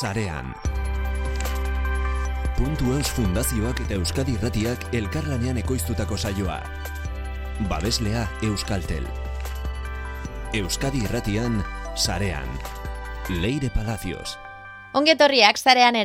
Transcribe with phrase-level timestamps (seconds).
[0.00, 0.54] sarean.
[2.58, 6.60] Puntu Eus Fundazioak eta Euskadi Irratiak elkarlanean ekoiztutako saioa.
[7.70, 9.06] Babeslea Euskaltel.
[10.54, 11.62] Euskadi Irratian
[11.94, 12.48] sarean.
[13.28, 14.38] Leire Palacios.
[14.94, 15.98] Ongetorriak zarean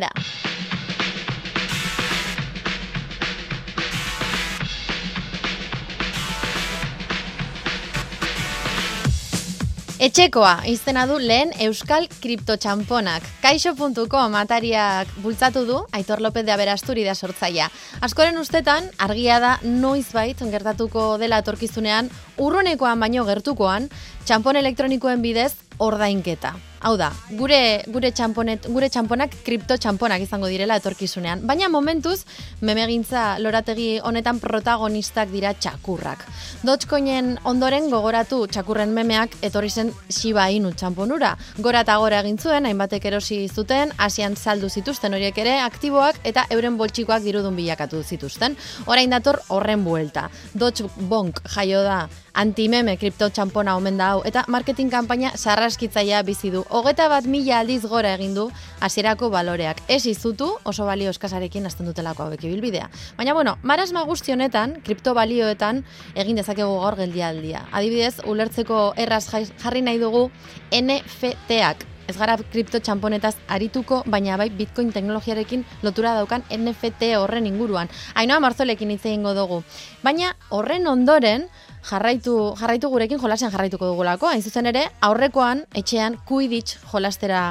[10.00, 13.26] Etxekoa izena du lehen Euskal Kriptotxamponak.
[13.44, 17.68] Kaixo.com atariak bultzatu du, Aitor López de Aberasturi da sortzaia.
[18.00, 22.08] Askoren ustetan, argia da noiz bait, gertatuko dela etorkizunean,
[22.40, 23.92] urrunekoan baino gertukoan,
[24.24, 25.52] txampon elektronikoen bidez
[25.84, 26.56] ordainketa.
[26.80, 32.22] Hau da, gure gure txamponet, gure txamponak kripto txamponak izango direla etorkizunean, baina momentuz
[32.64, 36.24] memegintza lorategi honetan protagonistak dira txakurrak.
[36.64, 41.34] Dogecoinen ondoren gogoratu txakurren memeak etorri zen Shiba Inu txamponura.
[41.60, 46.48] Gora eta gora egin zuen, hainbatek erosi zuten, hasian saldu zituzten horiek ere aktiboak eta
[46.56, 48.56] euren boltsikoak dirudun bilakatu zituzten.
[48.88, 50.30] Orain dator horren buelta.
[50.56, 52.06] Doge Bonk jaio da
[52.40, 56.64] antimeme kripto txampona omen da hau, eta marketing kanpaina sarraskitzaia bizi du.
[56.70, 58.44] Hogeta bat mila aldiz gora egin du
[58.86, 59.82] hasierako baloreak.
[59.90, 62.92] Ez izutu oso balio eskasarekin hasten dutelako hauek ibilbidea.
[63.18, 65.82] Baina bueno, marasma guzti honetan, kripto balioetan
[66.14, 67.66] egin dezakegu gaur geldialdia.
[67.74, 70.28] Adibidez, ulertzeko erraz jarri nahi dugu
[70.70, 71.99] NFT-ak.
[72.10, 77.92] Ez gara kripto txamponetaz arituko, baina bai bitcoin teknologiarekin lotura daukan NFT horren inguruan.
[78.18, 79.60] Ainoa marzolekin hitz egingo dugu.
[80.02, 81.46] Baina horren ondoren,
[81.86, 84.32] jarraitu, jarraitu gurekin jolasen jarraituko dugulako.
[84.34, 87.44] Hain zuzen ere, aurrekoan, etxean, kuiditx jolastera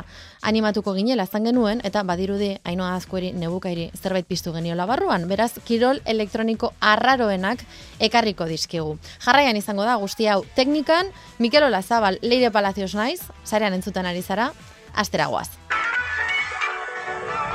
[0.43, 5.29] animatuko ginela azan genuen, eta badirudi, hainoa azkueri, nebukairi, zerbait piztu geniola barruan.
[5.29, 7.65] Beraz, kirol elektroniko arraroenak
[8.01, 8.99] ekarriko dizkigu.
[9.25, 14.53] Jarraian izango da, guzti hau, teknikan, Mikel Olazabal, Leire Palacios naiz, zarean entzutan ari zara,
[14.95, 15.49] asteragoaz.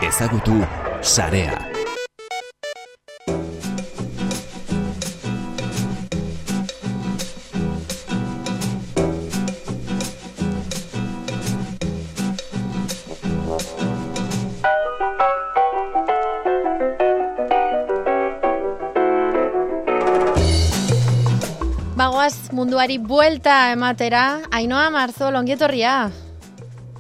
[0.03, 0.59] Ezagutu
[1.01, 1.72] sarea.
[22.13, 26.11] Bagoaz munduari buelta ematera, Ainoa Marzol, ongietorria.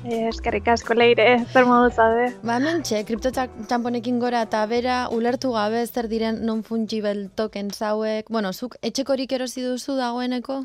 [0.09, 2.31] Eh, eskerrik asko leire, zer modu zaude?
[2.41, 8.33] Ba, mentxe, kripto txamponekin gora eta bera, ulertu gabe zer diren non-fungible token zauek.
[8.33, 10.63] Bueno, zuk etxekorik erosi duzu dagoeneko?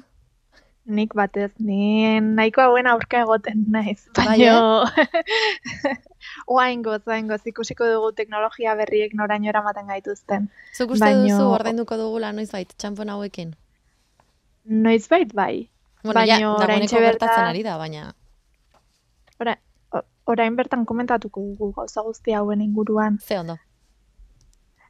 [0.97, 4.08] Nik batez, ni nahiko hauen aurka egoten naiz.
[4.16, 4.88] Bai, Baina,
[6.56, 10.48] oaingo, oaingo, ikusiko dugu teknologia berriek noraino eramaten gaituzten.
[10.72, 13.53] Zuk uste Baino- duzu ordainduko dugula noizbait txampon hauekin?
[14.68, 15.70] Noizbait bai.
[16.04, 18.12] Bueno, ja, Baino, dagoeneko oraintxe bertan- ari da, baina...
[19.40, 19.54] Ora,
[20.28, 23.18] orain bertan komentatuko dugu gauza guzti hauen inguruan.
[23.18, 23.56] Ze ondo.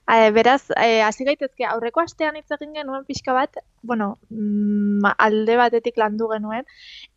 [0.09, 0.71] E, beraz,
[1.05, 6.65] hasi gaitezke aurreko astean hitz egin genuen pixka bat, bueno, mm, alde batetik landu genuen,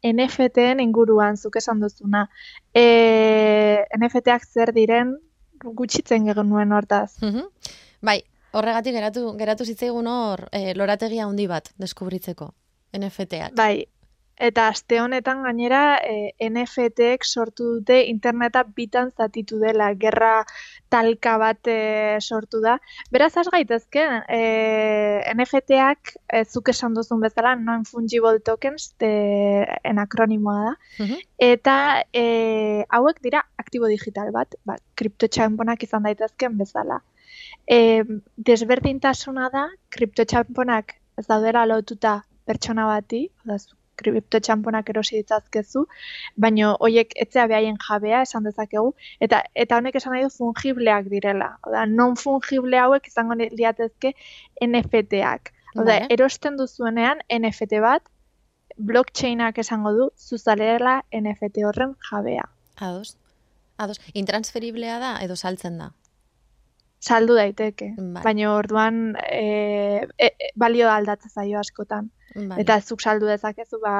[0.04, 2.26] NFT-en inguruan zuk esan duzuna.
[2.76, 5.16] E, NFT-ak zer diren
[5.64, 7.16] gutxitzen genuen hortaz.
[7.24, 7.48] Mhm.
[8.02, 8.20] Bai,
[8.54, 12.52] horregatik geratu, geratu zitzaigun hor eh, lorategia handi bat deskubritzeko.
[12.92, 13.56] NFT-ak.
[13.56, 13.86] Bai,
[14.42, 20.42] eta aste honetan gainera e, NFT-ek sortu dute interneta bitan zatitu dela, gerra
[20.92, 22.78] talka bat e, sortu da.
[23.14, 24.42] Beraz, has gaitezke, e,
[25.36, 29.14] NFT-ak e, zuk esan duzun bezala, non-fungible tokens, de,
[29.88, 30.74] en akronimoa da.
[31.06, 31.24] Mhm.
[31.52, 31.78] Eta
[32.12, 32.26] e,
[32.90, 37.02] hauek dira aktibo digital bat, ba, kriptotxamponak izan daitezken bezala.
[37.68, 38.04] E,
[38.38, 45.86] desberdintasuna da, kriptotxamponak ez daudela lotuta pertsona bati, oda, zu kriptotxamponak erosi ditzazkezu,
[46.46, 48.94] baino hoiek etzea behaien jabea esan dezakegu,
[49.28, 51.52] eta eta honek esan nahi du fungibleak direla.
[51.68, 54.14] Oda, non fungible hauek izango liatezke
[54.68, 55.54] NFT-ak.
[55.76, 56.08] Oda, Vale.
[56.18, 58.04] erosten duzuenean NFT bat,
[58.78, 62.48] blockchainak esango du, zuzalera NFT horren jabea.
[62.78, 63.18] Ados.
[63.82, 63.98] Ados.
[64.14, 65.92] Intransferiblea da edo saltzen da.
[67.02, 68.22] Saldu daiteke, Vale.
[68.22, 72.12] baina orduan e, e, balio aldatza zaio askotan.
[72.36, 72.62] Vale.
[72.62, 73.96] Eta zuk saldu dezakezu, ba,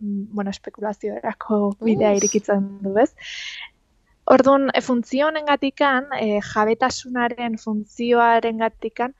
[0.00, 2.20] mm, bueno, espekulazioerako bidea Uf.
[2.22, 3.10] irikitzen du, ez?
[4.30, 9.12] Orduan, e, funtzio honengatikan, e, jabetasunaren funtzioaren gatikan,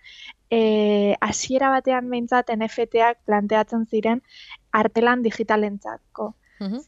[0.49, 4.23] e, hasiera batean behintzat NFT-ak planteatzen ziren
[4.73, 6.31] artelan digitalentzako.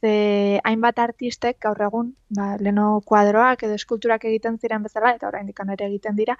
[0.00, 5.60] Ze hainbat artistek gaur egun, ba, leno kuadroak edo eskulturak egiten ziren bezala, eta oraindik
[5.60, 6.36] ere egiten dira,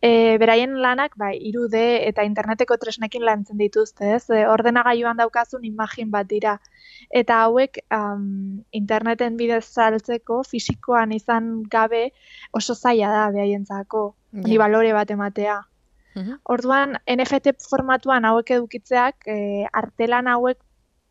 [0.00, 4.30] e, beraien lanak ba, irude eta interneteko tresnekin lantzen dituzte, ez?
[4.30, 6.58] E, ordenagailuan daukazun imagin bat dira.
[7.10, 12.12] Eta hauek um, interneten bidez saltzeko fisikoan izan gabe
[12.52, 14.58] oso zaila da behaientzako, honi Ja.
[14.58, 15.64] balore bat ematea.
[16.50, 20.58] Orduan, NFT formatuan hauek edukitzeak, e, artelan hauek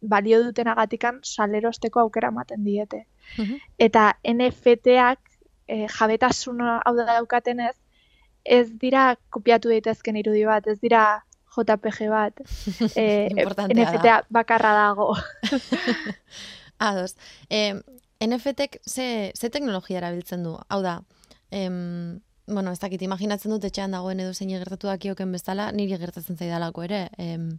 [0.01, 3.05] balio dutenagatikan salerosteko aukera ematen diete.
[3.37, 3.61] Mhm.
[3.77, 5.19] Eta NFT-ak
[5.67, 7.75] e, jabetasun hau da daukatenez,
[8.45, 11.23] ez dira kopiatu daitezken irudi bat, ez dira
[11.57, 12.39] JPG bat.
[13.01, 13.97] E, Importantea da.
[13.97, 15.15] NFT-a bakarra dago.
[16.89, 17.15] Ados.
[17.49, 17.73] Eh,
[18.21, 20.55] NFT-ek ze, ze teknologia erabiltzen du?
[20.69, 21.01] Hau da,
[21.51, 26.37] em, bueno, ez dakit, imaginatzen dut etxean dagoen edo zein gertatu dakioken bezala, niri gertatzen
[26.37, 27.07] zaidalako ere.
[27.17, 27.49] Em,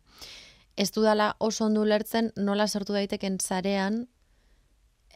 [0.79, 4.07] ez dudala oso ondo ulertzen nola sortu daiteken sarean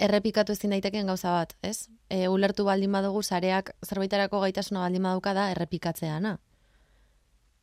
[0.06, 1.88] errepikatu ezin daiteken gauza bat, ez?
[2.10, 6.38] E, ulertu baldin badugu sareak zerbaiterako gaitasuna baldin baduka da errepikatzeana.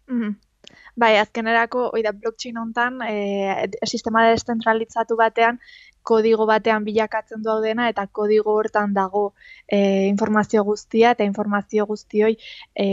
[0.07, 0.37] Mhm.
[0.99, 5.59] Bai, azkenerako, hoi da, blockchain hontan, e, sistema deszentralizatu batean,
[6.03, 9.21] kodigo batean bilakatzen du dena, eta kodigo hortan dago
[9.67, 9.79] e,
[10.09, 12.33] informazio guztia, eta informazio guztioi,
[12.75, 12.87] e,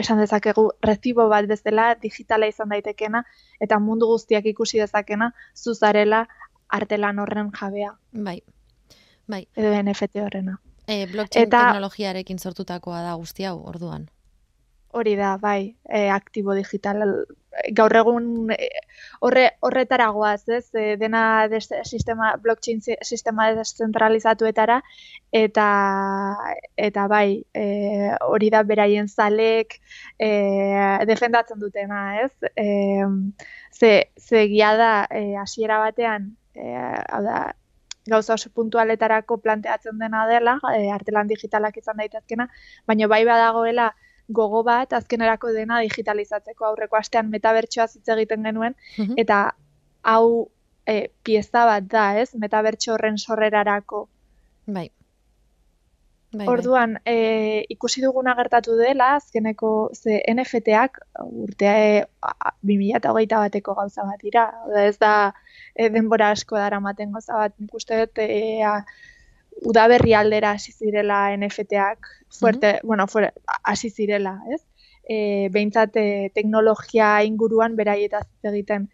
[0.00, 3.24] esan dezakegu, recibo bat bezala digitala izan daitekena,
[3.60, 6.24] eta mundu guztiak ikusi dezakena, zuzarela
[6.68, 8.40] artelan horren jabea, Bai,
[9.28, 9.44] bai.
[9.56, 10.56] edo NFT horrena.
[10.86, 14.08] E, blockchain Eta- teknologiarekin sortutakoa da guzti hau, orduan.
[14.96, 17.02] Hori da, bai, e, aktibo digital.
[17.78, 18.68] Gaur egun e,
[19.26, 20.70] horre, horretara goaz, ez?
[20.76, 21.22] E, dena
[21.52, 24.78] des, sistema, blockchain si- sistema deszentralizatuetara,
[25.42, 25.66] eta,
[26.88, 27.66] eta bai, e,
[28.30, 29.76] hori da beraien zalek
[30.18, 30.30] e,
[31.12, 32.32] defendatzen dutena, ez?
[32.56, 33.04] E,
[33.80, 34.46] ze, ze
[34.80, 37.38] da, e, hasiera batean, e, hau da,
[38.06, 42.48] gauza oso puntualetarako planteatzen dena dela, e, artelan digitalak izan daitezkena,
[42.86, 43.92] baina bai badagoela
[44.28, 49.14] gogo bat azkenerako dena digitalizatzeko aurreko astean metabertsoa hitz egiten genuen Mhm.
[49.16, 49.54] eta
[50.02, 50.48] hau
[50.86, 52.34] e, pieza bat da, ez?
[52.34, 54.08] Metabertso horren sorrerarako.
[54.66, 54.90] Bai.
[56.36, 63.74] Bai, Orduan, e, ikusi duguna gertatu dela, azkeneko ze NFT-ak urtea e, a- 2021 bateko
[63.78, 64.44] gauza bat dira.
[64.62, 65.12] Hau da, ez da
[65.74, 67.54] e, denbora asko daramaten gauza bat.
[67.58, 68.74] Nik uste dut e, a,
[69.62, 72.08] udaberri aldera hasi zirela NFT-ak
[72.38, 74.62] fuerte, bueno, fuerte, hasi zirela, ez?
[75.08, 78.88] E, behintzat e, teknologia inguruan beraietaz egiten.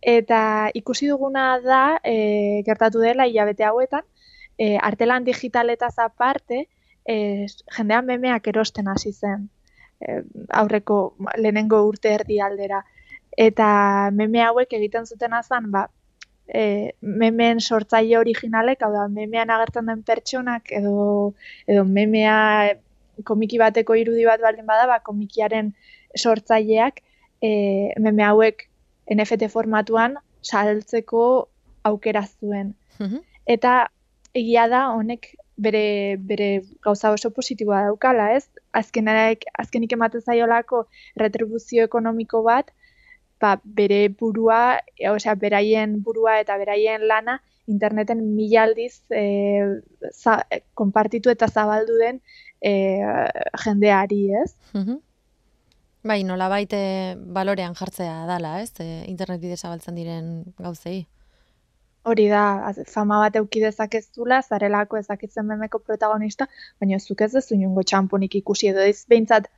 [0.00, 4.04] Eta ikusi duguna da, e, gertatu dela hilabete hauetan,
[4.58, 6.66] e, artelan digitaletaz aparte,
[7.04, 7.46] e,
[7.76, 9.48] jendean memeak erosten hasi zen
[10.00, 10.22] e,
[10.60, 11.00] aurreko
[11.36, 12.82] lehenengo urte erdi aldera.
[13.36, 15.86] Eta meme hauek egiten zuten azan, ba,
[16.54, 21.34] e, memeen sortzaile originalek, hau da, memean agertzen den pertsonak, edo,
[21.66, 22.74] edo memea
[23.24, 25.72] komiki bateko irudi bat baldin bada, ba, komikiaren
[26.16, 27.02] sortzaileak
[27.42, 27.50] e,
[27.98, 28.66] meme hauek
[29.10, 31.48] NFT formatuan saltzeko
[31.84, 33.20] aukera zuen Mhm.
[33.46, 33.88] eta
[34.34, 38.48] egia da honek bere, bere gauza oso positiboa daukala, ez?
[38.72, 40.86] Azkenak, azkenik ematen zaiolako
[41.16, 42.70] retribuzio ekonomiko bat,
[43.40, 47.40] ba, bere burua, e, osea, beraien burua eta beraien lana
[47.70, 49.22] interneten mila aldiz e,
[50.12, 52.20] za, e, konpartitu eta zabaldu den
[52.60, 52.72] e,
[53.64, 54.50] jendeari, ez?
[54.74, 54.98] Mhm.
[56.10, 56.80] Bai, nola baite
[57.36, 58.72] balorean jartzea dala, ez?
[58.80, 61.02] E, internet bidez zabaltzen diren gauzei.
[62.08, 66.46] Hori da, fama bat euki dezakezula, zarelako ezakitzen memeko protagonista,
[66.80, 69.50] baina zuk ez duzu inongo txamponik ikusi edo ez behintzat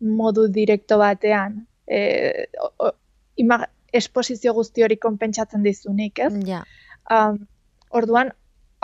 [0.00, 2.00] modu direkto batean e,
[2.60, 2.90] o, o,
[3.38, 6.32] ima, esposizio guzti hori konpentsatzen dizunik, ez?
[6.46, 6.64] Ja.
[7.12, 7.46] Um,
[7.94, 8.34] orduan,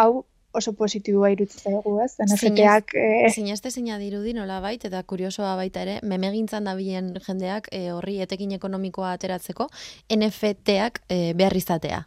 [0.00, 2.14] hau oso positiboa iruditzen zaigu, ez?
[2.22, 7.88] NFT-ak e, Sineste zina dirudi nola bait, eta kuriosoa baita ere, memegintzan dabilen jendeak e,
[7.92, 9.68] horri etekin ekonomikoa ateratzeko,
[10.14, 12.04] NFT-ak e, behar izatea.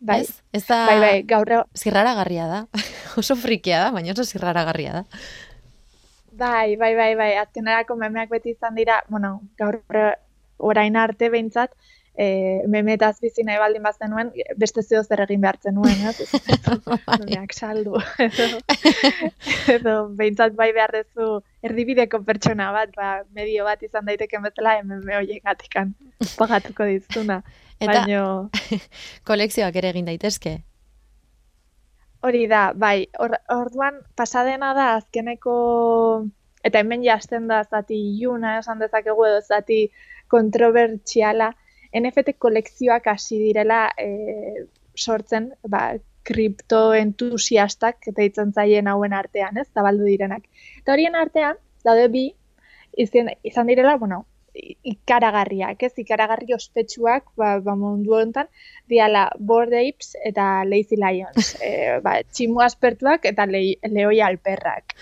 [0.00, 0.40] bai, Ez?
[0.52, 0.84] Ez da...
[0.88, 2.62] bai, bai, gaur e- Zirraragarria da.
[3.20, 5.04] oso frikia da, baina oso zirraragarria da.
[6.34, 9.84] Bai, bai, bai, bai, azkenerako memeak beti izan dira, bueno, gaur
[10.70, 11.74] orain arte behintzat,
[12.16, 14.30] e, memetaz bizi nahi baldin bazenuen,
[14.60, 16.28] beste zeo zer egin behartzen nuen, ez?
[17.18, 17.98] memeak saldu.
[18.26, 18.60] edo,
[19.74, 25.18] edo behintzat bai behar dezu erdibideko pertsona bat, ba, medio bat izan daiteken bezala, meme
[25.18, 25.94] horiek gatikan
[26.38, 27.42] pagatuko dizuna.
[27.80, 28.22] Eta Baino,
[29.28, 30.60] kolekzioak ere egin daitezke.
[32.24, 35.54] Hori da, bai, or, orduan pasadena da azkeneko,
[36.64, 39.82] eta hemen jasten da zati iluna, esan dezakegu edo zati
[40.28, 41.52] kontrobertsiala,
[41.94, 44.66] NFT kolekzioak hasi direla e,
[44.96, 45.92] sortzen, ba,
[46.24, 50.46] kriptoentusiastak deitzen zaien hauen artean, ez, zabaldu direnak.
[50.80, 52.28] Eta horien artean, daude bi,
[52.96, 58.48] izan, izan direla, bueno, ikaragarriak, ez, ikaragarri ospetsuak, ba, ba mundu honetan,
[58.90, 64.94] diala Bored Apes eta Lazy Lions, e, ba, tximu aspertuak eta le, leoi alperrak.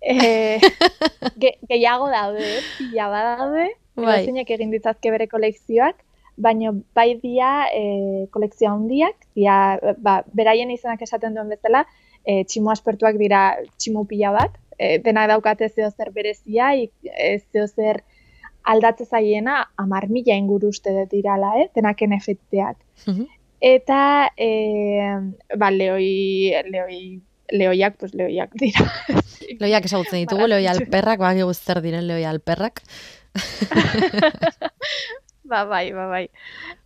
[0.00, 0.60] E,
[1.42, 3.70] ge, gehiago daude, pila daude,
[4.06, 4.44] bai.
[4.46, 6.04] egin ditzazke bere kolekzioak,
[6.40, 11.84] baina bai dia e, kolekzio handiak, dia, ba, beraien izenak esaten duen bezala,
[12.24, 13.42] e, tximu aspertuak dira
[13.76, 16.88] tximu pila bat, e, dena daukate zeo zer berezia, e,
[17.52, 18.02] zeo zer
[18.70, 21.68] aldatze zaiena amar mila inguru uste dut irala, eh?
[21.74, 22.76] denak NFT-ak.
[23.06, 23.26] Mhm.
[23.60, 24.02] Eta,
[24.40, 24.50] e,
[25.60, 27.00] ba, leoi, leoi,
[27.52, 28.86] leoiak, pues leoiak dira.
[29.60, 32.80] leoiak esagutzen ditugu, leoi alperrak, bagi guzter diren leoi alperrak.
[35.50, 36.26] ba, bai, ba, bai.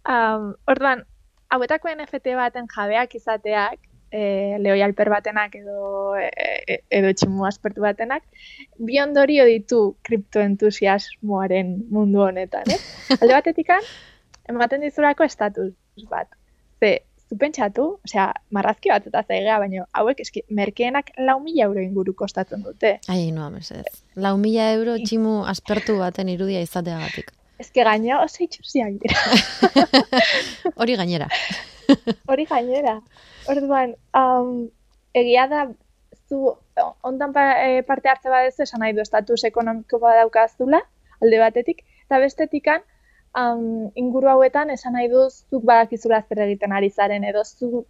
[0.05, 1.05] Um, orduan,
[1.53, 3.81] hauetako NFT baten jabeak izateak,
[4.15, 6.29] e, leoi alper batenak edo, e,
[6.69, 8.27] e edo tximu aspertu batenak,
[8.79, 12.81] bi ondorio ditu kriptoentusiasmoaren mundu honetan, eh?
[13.21, 13.73] Alde batetik
[14.51, 15.73] ematen dizurako estatus
[16.11, 16.29] bat.
[16.81, 16.99] Ze,
[17.29, 22.15] zu pentsatu, osea, marrazki bat eta zaigea, baina hauek eski, merkeenak lau mila euro inguru
[22.19, 22.99] kostatzen dute.
[23.09, 23.85] Ai, no, amesez.
[24.17, 27.33] Lau mila euro tximu aspertu baten irudia izateagatik.
[27.59, 29.21] Ez que gaina oso itxusiak dira.
[30.81, 31.29] Hori gainera.
[32.31, 32.99] Hori gainera.
[33.51, 34.67] Orduan, um,
[35.15, 35.69] egia da,
[36.29, 36.57] zu
[37.07, 40.81] ondan pa, e, parte hartze badezu esan nahi du estatus ekonomiko badaukazula,
[41.23, 42.83] alde batetik, eta bestetikan,
[43.39, 47.85] um, inguru hauetan esan nahi du zuk badakizula zer egiten ari zaren, edo zu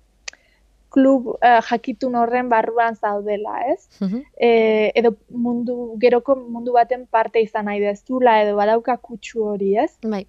[0.94, 3.88] klub uh, jakitun horren barruan zaudela, ez?
[4.00, 4.22] Uh
[5.00, 9.90] edo mundu, geroko mundu baten parte izan nahi dezula, edo badauka kutsu hori, ez?
[10.02, 10.24] Bai.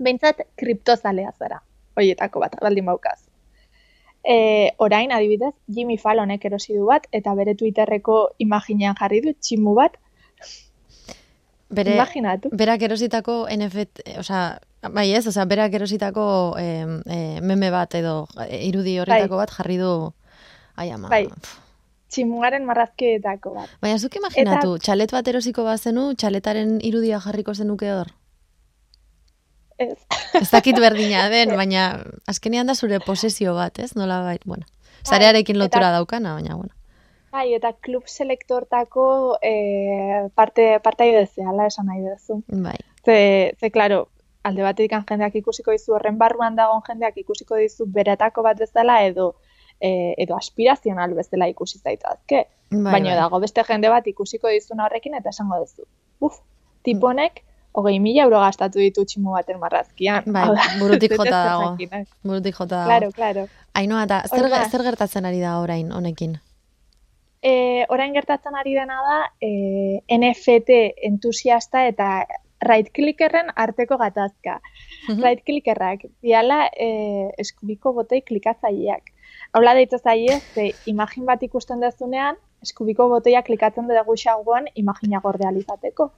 [0.00, 1.60] Beintzat kriptozalea zara,
[1.96, 3.18] hoietako bat, baldin baukaz.
[4.24, 9.74] E, orain, adibidez, Jimmy Fallonek erosi du bat, eta bere Twitterreko imaginean jarri du, tximu
[9.76, 9.96] bat.
[11.70, 12.50] Bere, Imaginatu.
[12.52, 14.58] Berak erositako NFT, osea,
[14.88, 16.22] Bai ez, oza, berak erositako
[16.56, 16.86] e,
[17.44, 19.42] meme bat edo e, irudi horretako bai.
[19.44, 19.90] bat jarri du
[20.80, 21.10] ai ama.
[21.12, 21.26] Bai,
[22.08, 23.74] tximugaren marrazkeetako bat.
[23.84, 24.84] Baina zuk imaginatu, Eta...
[24.86, 28.08] txalet bat erosiko bat zenu, txaletaren irudia jarriko zenuke hor?
[29.76, 29.98] Ez.
[30.40, 31.90] Ez dakit berdina den, baina
[32.30, 33.92] azkenean da zure posesio bat, ez?
[34.00, 34.64] Nola bai, bueno.
[34.64, 36.00] Bai, zarearekin lotura eta...
[36.00, 36.72] daukana, baina, bueno.
[37.30, 39.04] Bai, eta klub selektortako
[39.42, 41.06] e, parte, parte
[41.46, 42.42] ala esan nahi duzu.
[42.48, 42.76] Bai.
[43.04, 44.08] Ze, ze, klaro,
[44.42, 49.34] alde batetik jendeak ikusiko dizu horren barruan dagoen jendeak ikusiko dizu beretako bat bezala edo
[49.80, 52.46] e, edo aspirazional bezala ikusi zaitazke.
[52.70, 53.20] Bai, Baina bai.
[53.22, 55.86] dago beste jende bat ikusiko dizuna horrekin eta esango duzu.
[56.20, 56.42] Uf,
[56.84, 60.26] tiponek hogei mila euro gastatu ditu tximu baten marrazkian.
[60.26, 60.48] Bai,
[60.82, 61.74] burutik jota dago.
[62.26, 62.90] Burutik jota dago.
[62.90, 63.48] Claro, claro.
[63.74, 66.40] Ainoa, eta zer, zer gertatzen ari da orain honekin?
[67.42, 69.50] E, orain gertatzen ari dena da e,
[70.12, 70.76] NFT
[71.08, 72.10] entusiasta eta
[72.60, 74.60] right clickerren arteko gatazka.
[75.08, 79.08] Mm Right clickerrak diala eh, eskubiko botei klikatzaileak.
[79.56, 85.48] Hola deitza zaie, ze imagin bat ikusten dezunean, eskubiko boteia klikatzen dugu xagoan imagina gorde
[85.58, 86.10] izateko.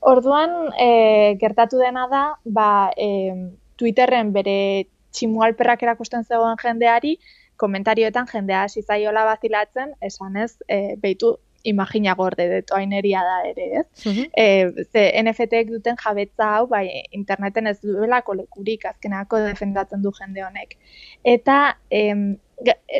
[0.00, 3.32] Orduan, e, gertatu dena da, ba, e,
[3.78, 7.16] Twitterren bere tximualperrak erakusten zegoen jendeari,
[7.56, 13.66] komentarioetan jendea hasi zaiola bazilatzen, esan ez, e, beitu, imagina gorde deto aineria da ere,
[13.80, 13.86] ez?
[14.06, 20.42] Uh ze NFT-ek duten jabetza hau, bai, interneten ez duelako lekurik azkenako defendatzen du jende
[20.44, 20.76] honek.
[21.22, 22.38] Eta, em,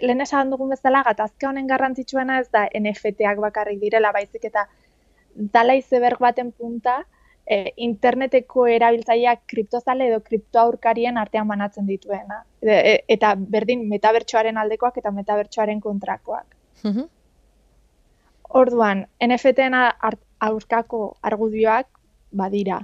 [0.02, 4.66] lehen esan dugun bezala, gatazke honen garrantzitsuena ez da NFT-ak bakarrik direla, baizik eta
[5.34, 7.02] dala izeberg baten punta,
[7.52, 12.42] e, interneteko erabiltzaileak kriptozale edo kriptoaurkarien artean banatzen dituena.
[12.62, 16.46] E, eta berdin metabertsoaren aldekoak eta metabertsoaren kontrakoak.
[16.84, 17.08] Uh
[18.52, 19.72] Orduan, NFT-en
[20.44, 21.86] aurkako argudioak
[22.36, 22.82] badira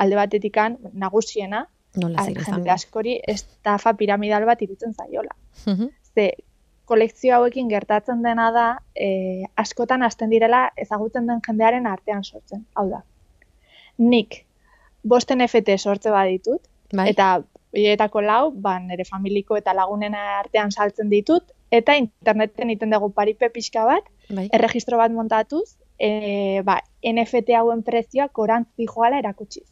[0.00, 1.66] alde batetikan nagusiena,
[2.00, 5.34] Nola jende askori estafa piramidal bat irutzen zaiola.
[6.14, 6.30] Ze,
[6.88, 8.66] kolekzio hauekin gertatzen dena da,
[8.96, 12.64] e, askotan hasten direla ezagutzen den jendearen artean sortzen.
[12.74, 13.02] Hau da,
[13.98, 14.44] nik
[15.02, 17.08] bost NFT sortze baditut, bai.
[17.10, 23.08] eta Bietako lau, ba, nire familiko eta lagunena artean saltzen ditut, eta interneten iten dugu
[23.16, 24.44] paripe pixka bat, bai.
[24.52, 26.76] erregistro bat montatuz, e, ba,
[27.12, 29.64] NFT hauen prezioak orantz dijoala erakutsiz.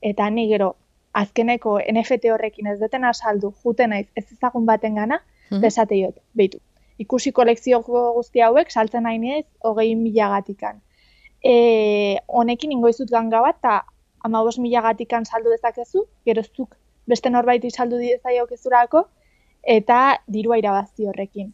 [0.00, 0.76] Eta ni gero,
[1.12, 6.14] azkeneko NFT horrekin ez deten asaldu, juten naiz ez ezagun baten gana, mm -hmm.
[6.34, 6.58] behitu.
[6.98, 10.80] Ikusi kolekzio guzti hauek, saltzen nahi naiz, hogei milagatikan.
[11.44, 13.80] E, honekin ingoizut ganga bat, eta
[14.24, 16.76] ama milagatikan saldu dezakezu, geroztuk
[17.08, 19.06] beste norbait izaldu dizaiok ezurako,
[19.62, 21.52] eta dirua irabazi horrekin.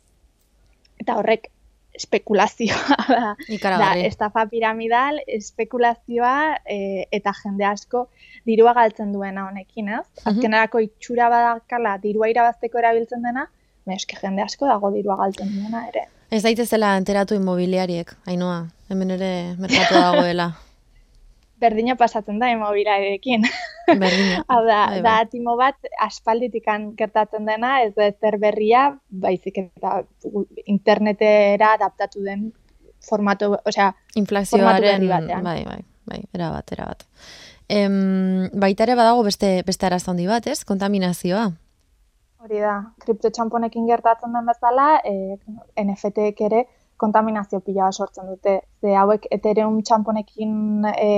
[1.01, 1.51] Eta horrek
[1.97, 8.07] espekulazioa da, da estafa piramidal, espekulazioa e, eta jende asko
[8.49, 10.05] dirua galtzen duena honekin, ez?
[10.05, 10.33] Mhm.
[10.33, 13.47] Azkenerako itxura badakala dirua irabazteko erabiltzen dena,
[13.97, 16.07] eske jende asko dago dirua galtzen duena ere.
[16.37, 20.51] Ez daitezela enteratu inmobiliariek, hainoa, hemen ere merkatu dagoela.
[21.63, 23.47] Berdina pasatzen da immobiliarekin.
[24.03, 24.43] Berdina.
[24.53, 25.31] Hau da, Bai, da bai.
[25.33, 30.03] timo bat aspalditikan gertatzen dena, ez da ezer berria, baizik eta
[30.69, 32.51] internetera adaptatu den
[33.09, 37.07] formato, osea, Inflazioaren, bai, bai, bai, era bat, era bat.
[37.73, 40.65] Em, baita ere badago beste, beste arazo handi bat, ez?
[40.69, 41.49] Kontaminazioa.
[42.47, 45.37] Hori da, kriptotxamponekin gertatzen den bezala, e,
[45.83, 46.65] NFT-ek ere
[46.97, 48.61] kontaminazio pila sortzen dute.
[48.81, 51.11] Ze hauek Ethereum txamponekin e,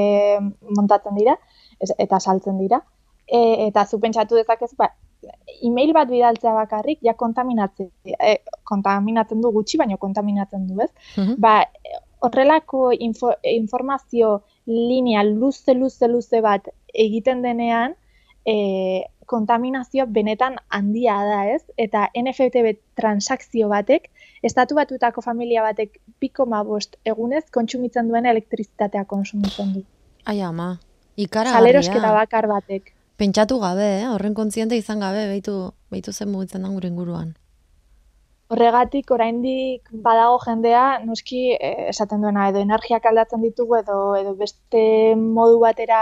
[0.74, 1.36] montatzen dira,
[1.80, 2.80] ez- eta saltzen dira.
[3.28, 4.88] E, eta zu pentsatu dezakezu, ba,
[5.62, 10.90] email bat bidaltzea bakarrik, ja kontaminatzen, e, kontaminatzen du gutxi, baina kontaminatzen du, ez?
[11.16, 11.34] Mhm.
[11.38, 11.60] ba,
[12.20, 17.94] horrelako info, informazio linea luze, luze, luze bat egiten denean,
[18.44, 21.62] e, kontaminazioa benetan handia da, ez?
[21.76, 24.08] Eta NFT bet transakzio batek,
[24.42, 29.84] estatu batutako familia batek piko bost egunez kontsumitzen duen elektrizitatea kontsumitzen du.
[30.24, 30.78] Ai ama,
[31.16, 31.58] ikaragarria.
[31.58, 32.94] Salerosketa bakar batek.
[33.18, 34.08] Pentsatu gabe, eh?
[34.08, 37.34] horren kontziente izan gabe, beitu, beitu zen mugitzen da gure inguruan.
[38.48, 44.84] Horregatik oraindik badago jendea noski eh, esaten duena edo energiak aldatzen ditugu edo edo beste
[45.18, 45.98] modu batera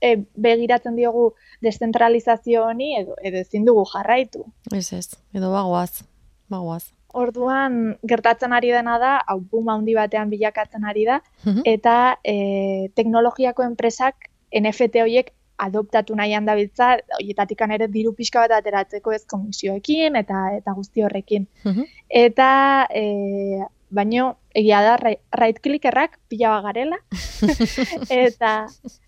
[0.00, 1.32] eh, begiratzen diogu
[1.64, 4.44] deszentralizazio honi edo edo ezin dugu jarraitu.
[4.74, 6.04] Ez ez, edo bagoaz,
[6.48, 6.84] bagoaz.
[7.18, 11.62] Orduan gertatzen ari dena da, hau boom handi batean bilakatzen ari da Mhm.
[11.64, 19.12] eta eh, teknologiako enpresak NFT horiek adoptatu nahian dabiltza, horietatik ere diru pixka bat ateratzeko
[19.12, 21.48] ez komisioekin eta eta guzti horrekin.
[21.64, 21.82] Mhm.
[22.08, 26.98] Eta, e, baino, egia da, right clickerrak pila garela,
[28.10, 28.52] eta,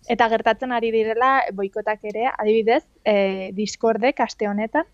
[0.09, 4.87] eta gertatzen ari direla boikotak ere, adibidez, e, Discordek aste honetan,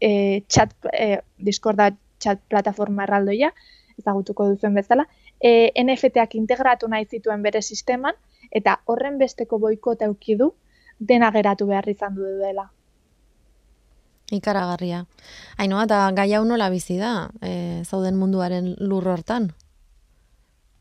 [0.00, 3.52] e, chat, e, Discorda chat plataforma erraldoia,
[3.98, 5.06] ezagutuko duzuen bezala,
[5.38, 8.18] e, NFT-ak integratu nahi zituen bere sisteman,
[8.50, 10.52] eta horren besteko boikota euki du,
[10.98, 12.70] dena geratu behar izan du dela.
[14.32, 15.04] Ikaragarria.
[15.60, 19.52] Ainoa, eta gai hau nola bizi da, e, zauden munduaren lur hortan.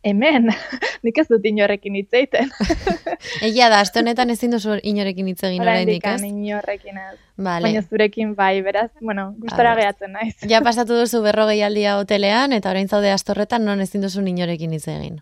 [0.04, 0.50] Hemen,
[1.06, 2.50] nik ez dut inorrekin hitz egiten.
[3.48, 6.22] Egia da, aste honetan ezin duzu inorekin hitz egin oraindik, ez?
[6.26, 7.18] inorrekin ez.
[7.38, 7.68] Vale.
[7.68, 10.34] Baina zurekin bai, beraz, bueno, gustora gehatzen naiz.
[10.50, 14.88] Ja pasatu duzu berrogei aldia hotelean, eta orain zaude astorretan non ezin duzu inorekin hitz
[14.88, 15.22] egin.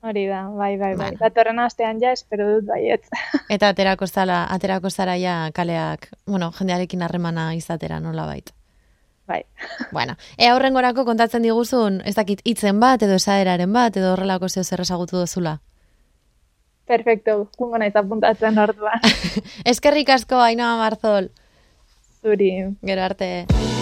[0.00, 0.96] Hori da, bai, bai, bai.
[0.96, 1.18] Bueno.
[1.18, 3.08] Datorren astean ja espero dut baietz.
[3.54, 8.50] Eta aterako zala, aterako zara ja kaleak, bueno, jendearekin harremana izatera nola bait.
[9.26, 9.42] bai.
[9.92, 14.64] Bueno, ea horrengorako kontatzen diguzun, ez dakit hitzen bat, edo esaeraren bat, edo horrelako zeo
[14.64, 15.58] zer esagutu duzula.
[16.86, 19.00] Perfecto, jungo naiz apuntatzen orduan.
[19.72, 21.28] Eskerrik asko, Ainhoa Marzol.
[22.22, 22.52] Zuri.
[22.82, 23.77] Gero arte.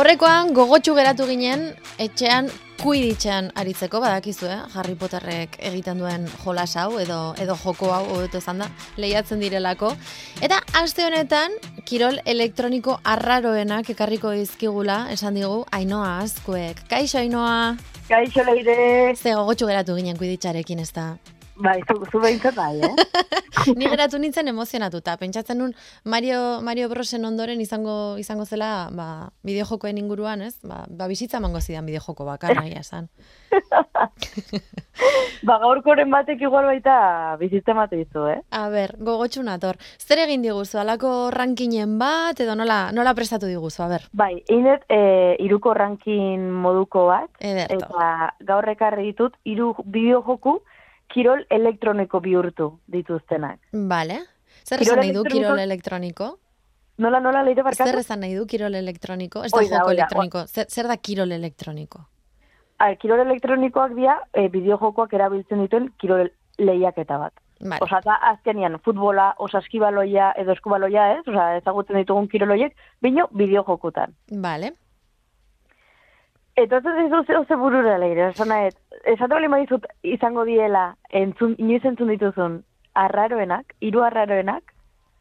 [0.00, 1.66] Aurrekoan gogotsu geratu ginen
[2.00, 2.46] etxean
[2.80, 4.62] kuiditxean aritzeko badakizu, eh?
[4.72, 9.90] Harry Potterrek egiten duen jolas hau edo edo joko hau hobeto esan da, lehiatzen direlako.
[10.40, 11.52] Eta aste honetan
[11.90, 16.80] kirol elektroniko arraroenak ekarriko dizkigula, esan digu Ainoa Azkuek.
[16.88, 17.76] Kaixo Ainoa,
[18.08, 18.78] Kaixo leire,
[19.20, 21.10] ze gogotsu geratu ginen kuiditxarekin ez da.
[21.62, 22.94] Bai, zu, zu behintzat bai, eh?
[23.78, 25.16] Ni geratu nintzen emozionatuta.
[25.20, 30.56] Pentsatzen nun Mario, Mario Brosen ondoren izango izango zela ba, bideojokoen inguruan, ez?
[30.64, 33.08] Ba, ba bizitza emango zidan bideojoko bakar nahi esan.
[35.48, 38.40] ba, gaurkoren batek igual baita bizitza emate dizu, eh?
[38.56, 39.78] A ber, gogotsu nator.
[39.98, 44.08] Zer egin diguzu, alako rankinen bat, edo nola, nola prestatu diguzu, a ber.
[44.12, 47.80] Bai, inet e, iruko ranking moduko bat, Ederto.
[47.80, 50.60] eta gaur ekarri ditut, iru bideojoku
[51.12, 53.58] kirol elektroniko bihurtu dituztenak.
[53.72, 54.20] Vale.
[54.64, 56.30] Zer esan nahi du kirol elektroniko?
[57.00, 57.98] Nola, nola, leire Zer barkatu?
[57.98, 59.44] esan nahi du kirol elektroniko?
[59.44, 60.46] Ez da joko elektroniko.
[60.46, 62.02] Zer, zer da kirol elektroniko?
[62.80, 67.32] A, kirol elektronikoak dira, e, bideojokoak erabiltzen dituen kirol lehiaketa bat.
[67.60, 67.80] Vale.
[67.84, 74.14] Osa, da, azkenian, futbola, osaskibaloia edo eskubaloia ez, osa, ezagutzen ditugun kiroloiek, bino, bideojokutan.
[74.44, 74.72] Vale.
[76.56, 81.84] Entonces ez duze oze burura leire, esana ez, esatu bali madizut izango diela, entzun, inoiz
[81.84, 82.60] entzun dituzun,
[82.94, 84.74] arraroenak, hiru arraroenak,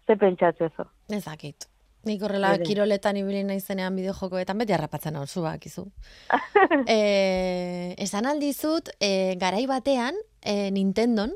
[0.07, 0.89] ze pentsatzezo.
[1.09, 1.69] Ez dakit.
[2.07, 5.83] Nik horrela kiroletan ibili naizenean bideojokoetan beti harrapatzen hau zu bakizu.
[6.87, 11.35] e, esan aldizut, e, garai batean, e, Nintendon,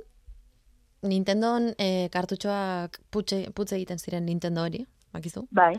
[1.03, 5.43] Nintendon e, kartutxoak putxe, putze egiten ziren Nintendo hori, bakizu.
[5.51, 5.73] Bai,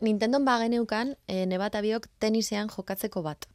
[0.00, 3.48] Nintendon bageneukan, e, nebata biok tenisean jokatzeko bat.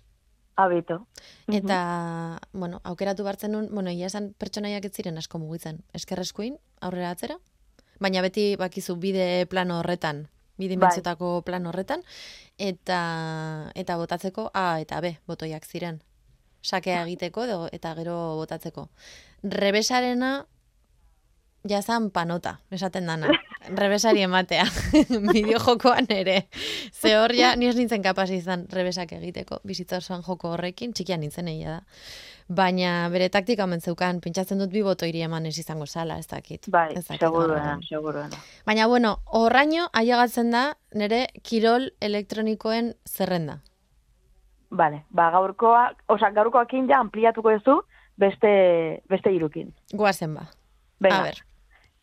[0.56, 1.08] abito.
[1.48, 5.82] Eta, bueno, aukeratu bartzen nun, bueno, ia esan pertsonaiak ez ziren asko mugitzen.
[5.94, 7.40] Eskerreskuin, aurrera atzera.
[8.00, 10.28] Baina beti bakizu bide plano horretan,
[10.58, 12.04] bi dimentsiotako plano horretan,
[12.58, 16.02] eta eta botatzeko A eta B botoiak ziren.
[16.62, 18.90] Sakea egiteko edo, eta gero botatzeko.
[19.44, 20.46] Rebesarena
[21.68, 23.32] jazan panota, esaten dana.
[23.72, 24.66] Rebesari ematea,
[25.34, 26.48] bideojokoan ere.
[26.92, 31.24] Ze hor ja, ni ez nintzen kapaz izan rebesak egiteko, bizitza osoan joko horrekin, txikian
[31.24, 31.82] nintzen egia da.
[32.52, 36.68] Baina bere taktika omen zeukan, pentsatzen dut bi botoiri eman ez izango sala, ez dakit.
[36.68, 37.88] Bai, ez dakit seguruena, gaur egun.
[37.88, 38.42] seguruena.
[38.68, 43.62] Baina bueno, horraino ailegatzen da nire kirol elektronikoen zerrenda.
[44.74, 47.80] Vale, ba, gaurkoa, osa, gaurkoakin ja ampliatuko duzu
[48.18, 49.72] beste, beste irukin.
[49.94, 50.50] Goazen ba.
[51.00, 51.44] Venga, A ber,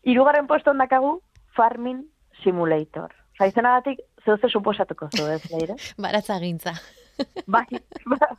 [0.03, 1.19] irugarren pueston dakagu
[1.55, 2.05] Farming
[2.43, 3.11] Simulator.
[3.35, 5.75] Osa, izanagatik, zeuze suposatuko zu, ez, leire?
[6.05, 6.75] baratza gintza.
[7.53, 7.65] Bai,
[8.05, 8.31] ba,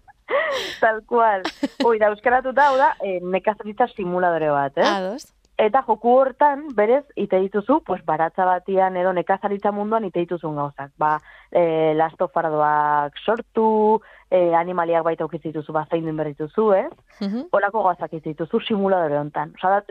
[0.81, 1.43] tal cual.
[1.85, 4.89] Oi, da, euskaratuta, hau da, eh, nekazaritza simuladore bat, eh?
[4.89, 5.29] Ados.
[5.61, 10.91] Eta joku hortan, berez, ite dituzu, pues, baratza batian edo nekazaritza munduan ite dituzun gauzak.
[10.99, 11.19] Ba,
[11.51, 16.91] e, lastofardoak sortu, e, animaliak baita ukiz dituzu, ba, zein duen berrituzu, ez?
[17.21, 17.51] Mhm.
[17.53, 19.53] Olako gauzak ez dituzu simuladore hontan.
[19.63, 19.85] Osa,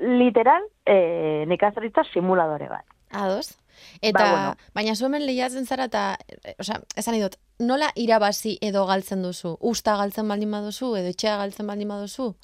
[0.00, 2.86] literal, e, nekazaritza simuladore bat.
[3.10, 3.58] Ados.
[4.02, 4.54] Eta, Ba, bueno.
[4.74, 6.18] baina zuemen lehiatzen zara eta,
[6.58, 9.56] osea, esan dut, nola irabazi edo galtzen duzu?
[9.60, 12.34] Usta galtzen baldin baduzu edo etxea galtzen baldin baduzu?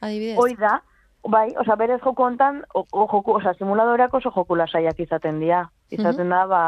[0.00, 0.38] Adibidez?
[0.38, 0.82] Hoi da,
[1.28, 5.70] bai, osa, berez joku hontan, o, o, joku, osa, simuladoreak oso joku lasaiak izaten dira.
[5.90, 6.62] Izaten da, ba,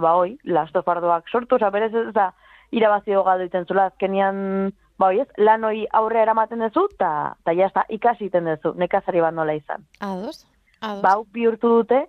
[0.00, 2.32] ba hoi, lastofardoak sortu, oza, berez ez da,
[2.72, 7.12] irabazio galdu iten zula, azkenian, ba hoi ez, lan hoi aurre eramaten duzu, eta
[7.44, 9.84] ta jazta, ikasi iten duzu, nekazari bat nola izan.
[10.00, 10.46] Ados?
[10.80, 11.02] Ados?
[11.02, 12.06] Ba, hau bihurtu dute,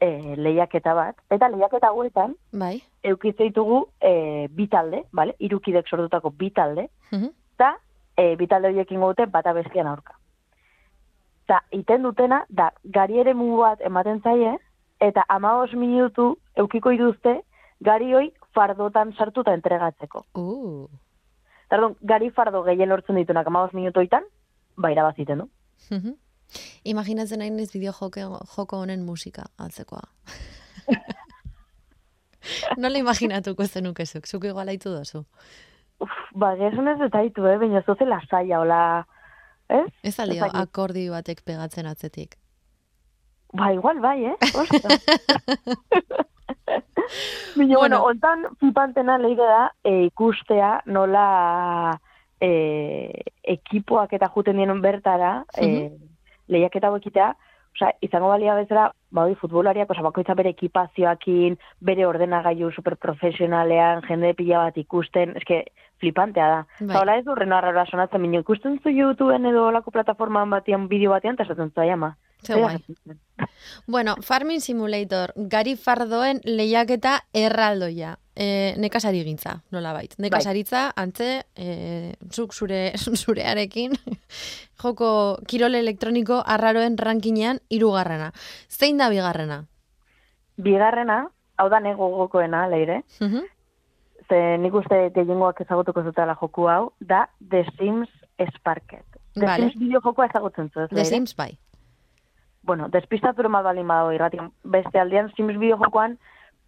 [0.00, 2.82] e, lehiaketa bat, eta lehiaketa hauetan, Bai.
[3.04, 5.36] eukitze ditugu e, bi talde, bale?
[5.38, 7.30] irukidek sortutako bi talde, Mhm.
[7.54, 7.76] eta
[8.16, 10.14] e, bi talde horiek ingo dute bata bestian aurka.
[11.46, 14.58] Eta iten dutena, da, gari ere bat ematen zaie,
[15.00, 17.42] eta amabos minutu eukiko iduzte,
[17.80, 20.24] gari hoi fardotan sartuta entregatzeko.
[20.34, 20.88] Uh.
[21.68, 24.24] Tardun, gari fardo gehien lortzen ditunak amabos minutoitan,
[24.76, 25.48] ba irabaziten du.
[25.90, 26.16] Mhm.
[26.84, 30.02] Imaginatzen nahi nez bideo joko, joko honen musika altzekoa.
[32.82, 35.24] Nola imaginatuko zenukezuk, zuk igual haitu dozu.
[36.00, 37.58] Uf, ba, gezun ez eta ditu, eh?
[37.58, 39.06] baina zoze lasaia, hola,
[39.68, 39.86] ez?
[40.02, 42.36] Ez aldi akordi batek pegatzen atzetik.
[43.56, 44.36] Ba, igual bai, eh?
[44.60, 44.96] Ostra.
[47.56, 47.78] Baina, Bueno.
[47.78, 51.98] bueno, ontan flipantena leide da e, ikustea nola
[52.40, 52.50] e,
[53.42, 55.90] ekipoak eta juten dien bertara e,
[56.48, 56.98] lehiaketa hau
[57.76, 64.64] Osea, izango balia bezala, ba, futbolariak, osa, bakoitza bere ekipazioakin, bere ordenagailu superprofesionalean, jende pila
[64.64, 65.62] bat ikusten, eske,
[66.00, 66.60] flipantea da.
[66.80, 66.96] Bai.
[66.96, 71.34] Hola ez du arrara sonatzen, minio ikusten zu YouTubeen edo olako plataformaan batian, bideo batean,
[71.34, 72.16] eta esaten zu ama.
[72.42, 72.76] Ze guai.
[73.86, 78.16] Bueno, Farming Simulator, gari fardoen lehiaketa erraldoia.
[78.36, 80.12] E, nekasari gintza, nola bait.
[80.20, 83.94] Nekasaritza, antze, e, zuk zure, zurearekin,
[84.82, 88.32] joko kirol elektroniko arraroen rankinean irugarrena.
[88.68, 89.62] Zein da bigarrena?
[90.60, 91.22] Bigarrena,
[91.56, 93.44] hau da nego gokoena, leire, Mhm.
[94.28, 98.08] ze nik uste gehiengoak ezagutuko zutela joku hau, da The Sims
[98.56, 99.04] Sparket.
[99.34, 99.62] The Vale.
[99.70, 101.08] Sims bideo jokoa ezagutzen zu, ez The Leire?
[101.08, 101.56] Sims bai.
[102.62, 106.18] Bueno, despistatu mal balin badago irratian, beste aldean Sims bideo jokoan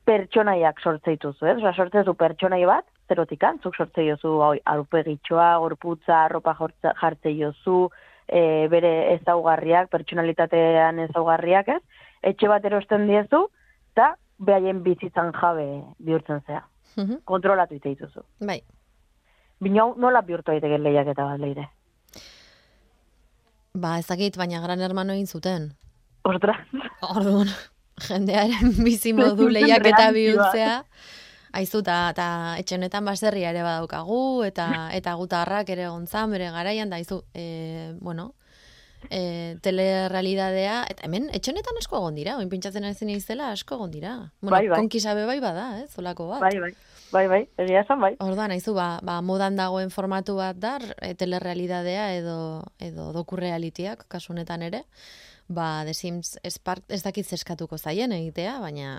[0.08, 1.56] pertsonaiak sortze dituzu, ez?
[1.60, 7.90] Osa, sortze zu pertsonai bat, zerotikan, zuk sortze jozu hoi, arupegitxoa, gorputza, arropa jartze jozu,
[8.26, 8.40] e,
[8.72, 11.82] bere ezaugarriak, pertsonalitatean ezaugarriak, ez?
[12.32, 13.44] Etxe bat erosten diezu,
[13.92, 15.68] eta behaien bizitzan jabe
[15.98, 16.64] bihurtzen zea.
[16.96, 17.22] Mhm.
[17.28, 18.24] Kontrolatu ite dituzu.
[18.40, 18.60] Bai.
[19.78, 21.68] Hau nola bihurtu daiteke lehiaketa bat leire.
[23.74, 25.72] Ba, ezakit, baina gran hermano egin zuten.
[26.26, 26.58] Ostras,
[27.14, 27.50] Orduan,
[28.06, 30.12] jendearen bizi modu Zuten lehiaketa reakzioa.
[30.18, 30.82] bihurtzea.
[31.58, 32.26] Aizu, eta eta
[32.60, 34.66] etxe honetan baserria ere badaukagu, eta
[34.98, 38.34] eta gutarrak ere gontzan bere garaian, da aizu, e, bueno,
[39.10, 43.90] e, telerrealidadea, eta hemen, etxe honetan asko egon dira, oin pintxatzen ezin izela asko egon
[43.94, 44.12] dira.
[44.42, 44.78] Bueno, Bai, bai.
[44.82, 46.40] konkisabe bai bada, ez, zolako bat.
[46.44, 46.72] bai, bai,
[47.12, 48.12] bai, bai, egia esan bai.
[48.20, 52.36] Orduan, aizu, ba, ba, modan dagoen formatu bat dar, e, telerrealidadea edo,
[52.78, 54.84] edo dokurrealitiak, kasu honetan ere,
[55.48, 58.90] ba, The Sims Spark, ez dakit zeskatuko zaien egitea, baina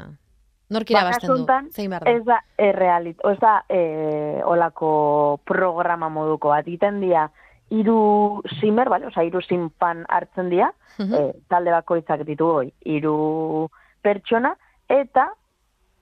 [0.69, 2.11] nork Ba, irabazten kasu du, zein behar da.
[2.11, 6.67] Ez da errealit, ez da e, olako programa moduko bat.
[6.67, 7.27] Iten dia,
[7.69, 9.07] hiru simer, bale?
[9.11, 11.13] Osa, hiru simpan hartzen dira, Mhm.
[11.13, 13.69] e, talde bakoitzak ditu hoi, hiru
[14.01, 14.55] pertsona,
[14.89, 15.29] eta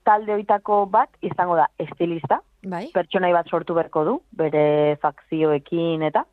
[0.04, 2.88] talde hoitako bat izango da estilista, Bai?
[2.94, 6.24] pertsonai bat sortu berko du, bere fakzioekin eta.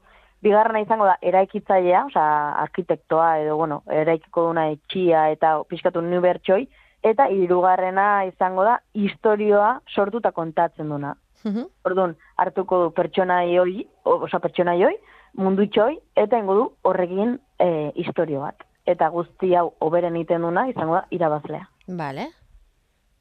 [0.43, 2.31] Bigarrena izango da eraikitzailea, osea,
[2.65, 6.67] arkitektoa edo, bueno, eraikiko duna etxia eta pixkatu ni bertxoi,
[7.05, 11.15] eta hirugarrena izango da historioa sortuta kontatzen duna.
[11.45, 11.67] Mhm.
[11.85, 14.95] Orduan, hartuko du pertsonai hoi, osea, pertsonai hoi,
[15.37, 18.65] mundu txoi, eta ingo du horrekin e, historio bat.
[18.85, 21.69] Eta guzti hau oberen iten duna izango da irabazlea.
[21.87, 22.27] Bale.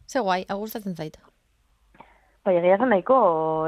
[0.09, 1.17] Ze guai, hau gustatzen zait.
[2.45, 3.17] Bai, egia zen nahiko,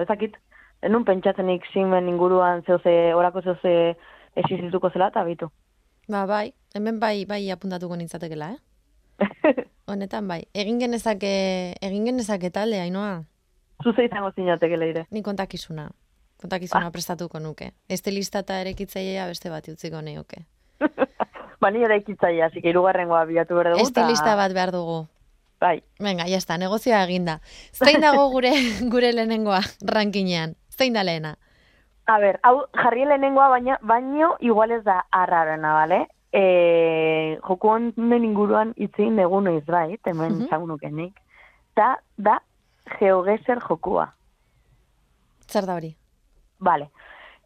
[0.03, 0.37] ezakit,
[0.83, 3.97] enun pentsatzenik simen inguruan zeuze, orako zeuze
[4.37, 5.51] existituko zela, eta bitu.
[6.09, 8.59] Ba, bai, hemen bai, bai apuntatuko nintzatekela, eh?
[9.91, 13.25] Honetan bai, egin genezake, egin genezake talde, hainoa,
[13.85, 15.07] Zuze izango zinateke leire.
[15.11, 15.91] ni kontakizuna.
[16.41, 17.73] Kontakizuna prestatuko nuke.
[17.89, 20.45] Estilista eta erekitzailea beste bat utziko nioke.
[21.61, 23.91] ba, ni así que irugarrengoa bilatu behar dugu.
[23.91, 25.07] ta- Estilista bat behar dugu.
[25.61, 27.41] Bai, Venga, ya está, negozioa eginda.
[27.73, 28.53] Zein dago gure
[28.93, 30.55] gure lehenengoa rankinean?
[30.79, 31.37] Zein da lehena?
[32.07, 36.07] A ber, hau jarri lehenengoa, baina, baino igual ez da arrarena, bale?
[36.33, 40.55] E, joku honen inguruan itzein dugu noiz bai, hemen Mhm.
[40.55, 41.15] uh nukenik.
[41.75, 42.41] Ta, da,
[42.99, 44.12] GeoGeser jokua.
[45.51, 45.97] Zer da hori?
[46.61, 46.91] Vale.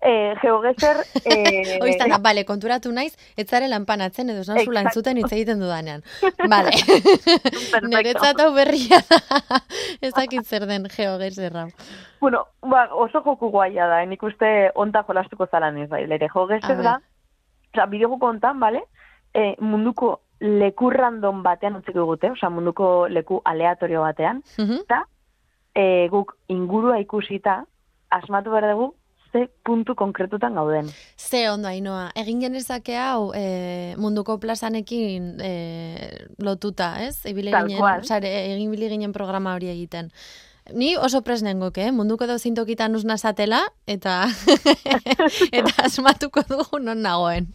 [0.01, 0.97] E, GeoGeser...
[1.31, 5.61] E, Oiztan da, bale, konturatu naiz, ez zare lanpanatzen edo esan zula entzuten hitz egiten
[5.61, 6.01] dudanean.
[6.53, 6.73] Bale,
[7.85, 9.61] niretzat hau berria da.
[10.07, 11.67] Ez dakit zer den geogezerra.
[12.21, 16.83] Bueno, ba, oso joku guaia da, nik uste onta jolastuko zalan ez bai, lere ber.
[16.83, 16.97] da,
[17.75, 18.83] oza, bideojoko ontan, bale,
[19.35, 25.05] e, munduko leku random batean utziko gute, osea munduko leku aleatorio batean, eta
[25.75, 27.65] e, guk ingurua ikusita,
[28.11, 28.95] asmatu behar dugu,
[29.33, 30.91] ze puntu konkretutan gauden.
[31.17, 35.53] Ze ondo ainoa, egin genezake hau e, munduko plazanekin e,
[36.39, 37.17] lotuta, ez?
[37.31, 40.11] Ibili Tal ginen, sare, egin bili ginen programa hori egiten.
[40.75, 41.91] Ni oso presnengok, eh?
[41.93, 44.27] munduko edo zintokitan usna zatela, eta,
[45.59, 47.51] eta asmatuko dugu non nagoen.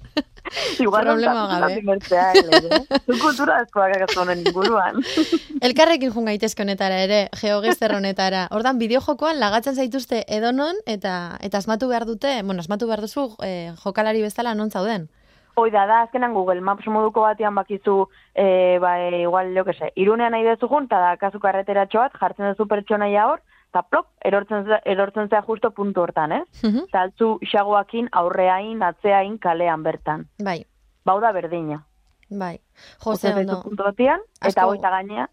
[0.77, 1.81] Problema gabe.
[1.81, 3.01] Eh?
[3.07, 5.01] Zu kultura askoak agazu honen inguruan.
[5.65, 8.45] Elkarrekin jun gaitezke honetara ere, geogezer honetara.
[8.51, 13.71] Ordan bideojokoan lagatzen zaituzte edonon, eta eta asmatu behar dute, bueno, asmatu behar duzu e,
[13.83, 15.09] jokalari bezala non zauden.
[15.57, 19.73] Hoi da, da, azkenan Google Maps moduko batean bakizu, e, ba, e, igual, jo que
[19.73, 23.39] se, irunean nahi dezu jun, eta da, kasu karreteratxo bat, jartzen duzu pertsonaia hor,
[23.69, 26.43] eta plop, erortzen, ze- erortzen zea justo puntu hortan, ez?
[26.63, 26.83] Mhm.
[26.89, 30.27] Eta altzu xagoakin, aurreain, atzeain, kalean bertan.
[30.43, 30.65] Bai,
[31.05, 31.85] Bau da berdina.
[32.29, 32.59] bai.
[33.03, 33.61] Jose ondo.
[33.63, 35.29] puntu batean, eta Asko- hoita gainea,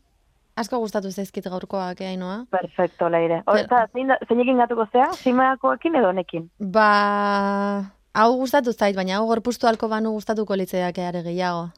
[0.54, 2.44] Asko gustatu zaizkit gaurkoak, eh, Ainoa?
[2.50, 3.42] perfecto, leire.
[3.46, 6.50] Hor, Zer- eta zein, zeinekin gatuko zea, zimeakoekin edo honekin?
[6.60, 11.70] Ba, hau gustatu zait, baina hau gorpustu alko banu gustatuko litzaidak are gehiago.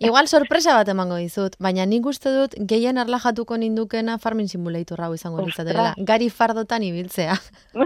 [0.00, 5.14] Igual sorpresa bat emango dizut, baina nik uste dut gehien arlajatuko nindukena Farming Simulator hau
[5.14, 5.66] izango Ostras.
[5.66, 5.94] litzatekeela.
[5.98, 7.36] Gari fardotan ibiltzea.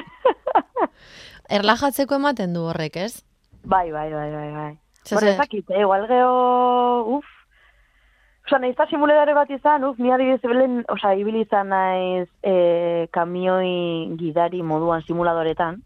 [1.58, 3.22] Erlajatzeko ematen du horrek, ez?
[3.64, 4.78] Bai, bai, bai, bai, bai.
[5.04, 7.24] Ze- ezakit, eh, igual geho, uf,
[8.46, 14.14] Osa, nahiz simuladore bat izan, uf, ni adibidez belen, osa, ibili izan naiz e, kamioi
[14.20, 15.80] gidari moduan simuladoretan,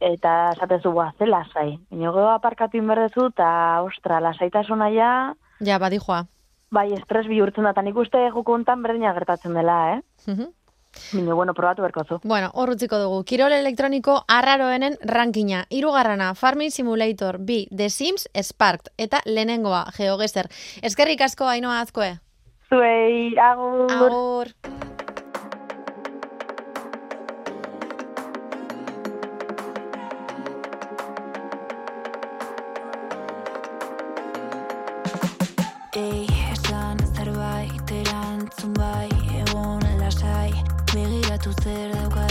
[0.00, 1.78] Eta esaten zu, ba, ze lasai.
[1.90, 5.10] Baina gero aparkatu inberdezu, eta, ostra, lasaitasuna ja,
[5.60, 6.26] Ja, badijoa.
[6.70, 10.02] bai, estres bihurtzen da, eta nik uste joko hontan berdina gertatzen dela, eh?
[11.12, 12.18] Baina, bueno, probatu berko zu.
[12.24, 13.22] Bueno, hor utziko dugu.
[13.24, 15.64] Kirol elektroniko arraroenen rankina.
[15.70, 20.48] Irugarrana, Farming Simulator, bi, The Sims, Sparked, eta lehenengoa, GeoGeser.
[20.82, 22.18] Eskerrik asko, Ainoa Azkoe.
[22.68, 23.92] Zuei, agur!
[23.92, 24.95] Agur.
[41.46, 42.25] Begiratu zer daukadan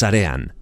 [0.00, 0.59] Sarean.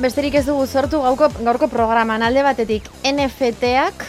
[0.00, 4.04] Besterik ez dugu sortu gauko, gaurko programan alde batetik NFT-ak,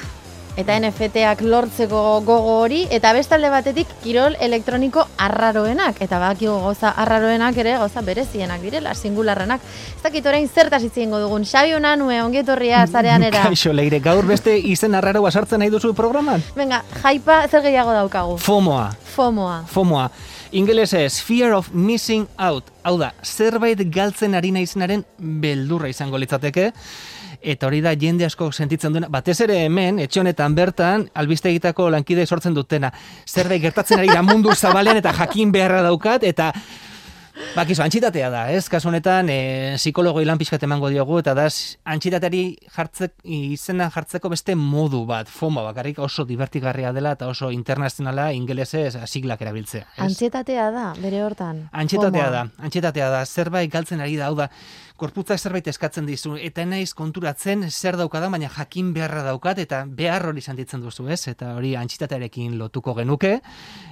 [0.59, 6.93] eta NFT-ak lortzeko gogo hori, eta beste alde batetik kirol elektroniko arraroenak, eta bakigu gauza
[7.03, 9.63] arraroenak ere gauza berezienak direla, singularrenak.
[9.95, 13.43] Ez dakit orain zertaz hitz egingo dugun, Xabi Unanue, ongietorria zarean era.
[13.47, 16.43] Kaixo, leire, gaur beste izen arraroa sartzen nahi duzu programan?
[16.55, 18.37] Venga, jaipa zer gehiago daukagu?
[18.39, 18.91] FOMOA.
[19.15, 19.63] FOMOa.
[19.71, 20.09] FOMOA.
[20.53, 22.65] Ingelesez, fear of missing out.
[22.83, 26.73] Hau da, zerbait galtzen ari naizenaren beldurra izango litzateke.
[27.41, 29.07] Eta hori da jende asko sentitzen duena.
[29.09, 32.91] Batez ere hemen, etxe honetan bertan, albiste egitako lankide sortzen dutena.
[33.25, 36.51] Zerbait gertatzen ari da mundu zabalean eta jakin beharra daukat, eta
[37.55, 38.65] Bakizu, antxitatea da, ez?
[38.71, 41.47] Kasu honetan, e, psikologoi lan pixkat emango diogu, eta da,
[41.93, 42.43] antxitateari
[42.75, 48.95] jartzek, izena jartzeko beste modu bat, FOMO bakarrik oso divertigarria dela eta oso internazionala ingelesez
[49.05, 49.87] siglak erabiltzea.
[49.97, 50.05] Ez?
[50.07, 51.65] Antzietatea da, bere hortan.
[51.71, 54.49] Antxetatea da, antxetatea da, zerbait galtzen ari da, hau da,
[55.01, 60.27] korputzak zerbait eskatzen dizu, eta naiz konturatzen zer daukada, baina jakin beharra daukat, eta behar
[60.29, 61.23] hori sentitzen duzu, ez?
[61.31, 63.39] Eta hori antxitatearekin lotuko genuke,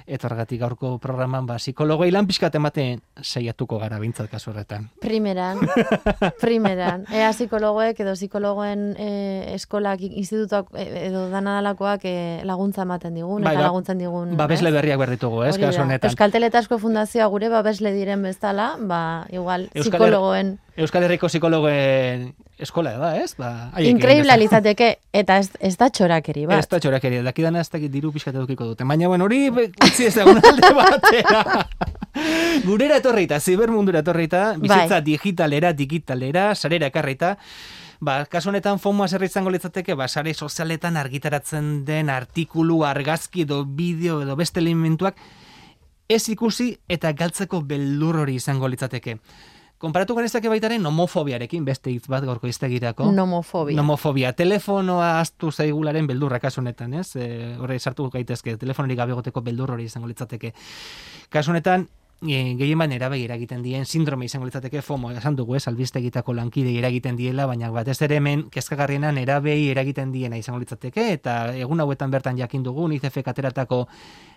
[0.06, 4.86] eta horregatik gaurko programan, ba, psikologoi lan pixkat ematen saiatuko gara bintzat kasu horretan.
[5.02, 5.64] Primeran,
[6.44, 7.06] primeran.
[7.10, 9.10] Ea psikologoek edo psikologoen e,
[9.56, 14.36] eskolak, institutuak e, edo danadalakoak e, laguntza ematen digun, Bai, eta ba- laguntzen digun.
[14.38, 14.76] Babesle ez?
[14.78, 16.10] berriak behar ditugu, ez, kasu honetan.
[16.10, 19.02] Euskal Teletasko Fundazioa gure babesle diren bezala, ba,
[19.34, 22.28] igual, Euskal psikologoen Euskal Herriko psikologoen
[22.60, 23.34] eskola da, ez?
[23.38, 24.40] Ba, inkreibla bezala.
[24.42, 26.60] litzateke, eta ez, ez da txorakeri bat.
[26.60, 28.84] Ez da txorakeria, dakidana ez dakit diru pixkat edukiko dute.
[28.84, 31.66] Baina, bueno, hori utzi ez egun alde batera.
[32.66, 35.04] Gurera etorrita, zibermundura etorrita, bizitza Bai.
[35.06, 37.36] digitalera, digitalera, sarera ekarrita,
[38.00, 43.58] Ba, kasu honetan FOMOa zer izango litzateke, ba, sare sozialetan argitaratzen den artikulu, argazki edo
[43.68, 45.18] bideo edo beste elementuak
[46.08, 49.18] ez ikusi eta galtzeko beldur hori izango litzateke.
[49.80, 53.06] Konparatu genezake baitaren nomofobiarekin, beste hitz bat gaurko iztegirako.
[53.16, 53.78] Nomofobia.
[53.78, 54.34] Nomofobia.
[54.36, 57.14] Telefonoa astu zaigularen beldurra kasu honetan, ez?
[57.16, 60.52] E, horre sartu gaitezke, telefonorik gabe egoteko beldur hori izango litzateke.
[61.32, 61.88] Kasu honetan,
[62.20, 66.76] e, gehien bat nerabei eragiten dien sindrome izango litzateke FOMO, esan dugu, ez, albistegitako lankide
[66.76, 72.12] eragiten diela, baina batez ere hemen kezkagarriena nerabei eragiten diena izango litzateke, eta egun hauetan
[72.12, 73.86] bertan jakin dugu, ICF ateratako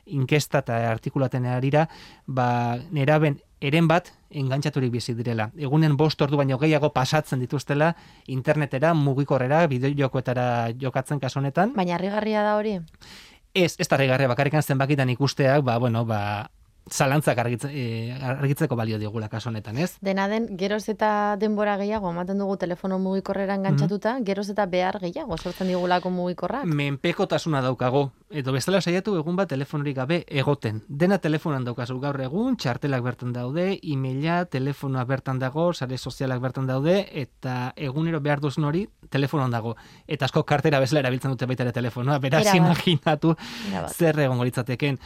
[0.06, 1.90] inkesta eta artikulaten arira,
[2.28, 5.50] ba, neraben eren bat engantzaturik bizi direla.
[5.58, 7.94] Egunen bost ordu baino gehiago pasatzen dituztela
[8.28, 10.48] internetera, mugikorrera, bideojokoetara
[10.82, 11.72] jokatzen kasu honetan.
[11.78, 12.80] Baina harrigarria da hori.
[13.54, 16.50] Ez, ez da regarria bakarrikan zenbakitan ikusteak, ba, bueno, ba,
[16.90, 19.98] zalantzak argitze, eh, argitzeko balio digula kasu honetan, ez?
[20.02, 25.38] Dena den, geroz eta denbora gehiago, ematen dugu telefono mugikorrera engantzatuta, geroz eta behar gehiago
[25.38, 26.66] sortzen digulako mugikorrak.
[26.66, 28.12] Menpekotasuna daukago.
[28.30, 30.82] Edo bestela saiatu egun bat telefonorik gabe egoten.
[30.88, 36.68] Dena telefonan daukazu gaur egun, txartelak bertan daude, emaila, telefonoa bertan dago, sare sozialak bertan
[36.68, 39.76] daude, eta egunero behar duzun hori telefonoan dago.
[40.08, 42.58] Eta asko kartera bezala erabiltzen dute baita ere telefonoa, beraz Erabat.
[42.58, 43.36] imaginatu
[43.72, 43.94] Erabat.
[43.94, 45.00] zer egongo litzateken.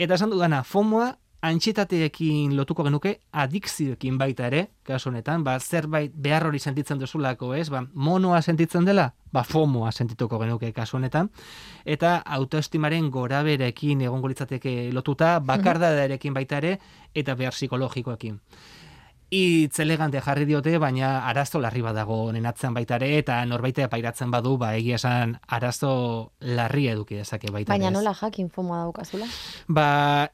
[0.00, 1.10] Eta esan dudana, FOMOa
[1.44, 3.10] antxetateekin lotuko genuke,
[3.42, 7.66] adikzioekin baita ere, kasu honetan, ba, zerbait behar hori sentitzen duzulako, ez?
[7.72, 11.28] Ba, monoa sentitzen dela, ba, FOMOa sentituko genuke kasu honetan,
[11.84, 16.78] eta autoestimaren goraberekin egongo litzateke lotuta, bakardadarekin baita ere,
[17.12, 18.40] eta behar psikologikoekin.
[19.30, 24.30] Itz elegante jarri diote, baina arazo larri badago honen atzean baita ere, eta norbaitea pairatzen
[24.34, 29.28] badu, ba, egia esan arazo larri eduki dezake baita Baina nola jakin fomoa daukazula?
[29.68, 29.86] Ba,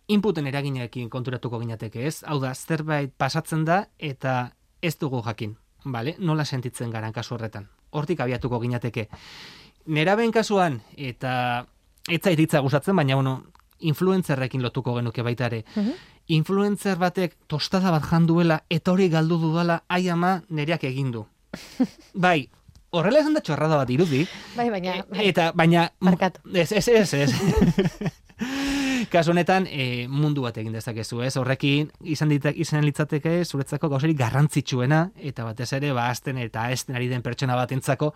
[0.09, 2.23] inputen eraginekin konturatuko ginateke, ez?
[2.25, 6.17] Hau da, zerbait pasatzen da eta ez dugu jakin, bale?
[6.19, 7.69] Nola sentitzen garan kasu horretan.
[7.91, 9.11] Hortik abiatuko ginateke.
[9.93, 11.67] Neraben kasuan, eta
[12.09, 13.43] ez zait hitza gustatzen, baina bueno,
[13.81, 15.65] influencerrekin lotuko genuke baita ere.
[15.75, 16.16] Mhm.
[16.29, 21.27] Influencer batek tostada bat janduela eta hori galdu dudala, ai ama nereak egin du.
[22.27, 22.49] bai,
[22.91, 25.01] horrela esan da txorrada bat irudi, Bai, baina...
[25.11, 25.27] bai.
[25.31, 25.89] eta baina...
[26.01, 26.41] Barkatu.
[26.55, 28.13] Ez, ez, ez, ez.
[29.13, 31.35] Kasu honetan, e, mundu bat egin dezakezu, ez?
[31.41, 36.99] Horrekin izan, dita, izan litzateke zuretzako gauzerik garrantzitsuena, eta batez ere, ba, azten eta esten
[36.99, 38.13] ari den pertsona batentzako,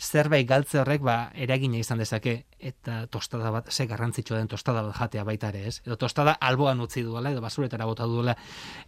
[0.00, 4.96] zerbait galtze horrek ba, eragina izan dezake eta tostada bat, ze garrantzitsua den tostada bat
[4.96, 5.82] jatea baita ere, ez?
[5.84, 8.34] Edo tostada alboan utzi duela, edo basuretara bota duela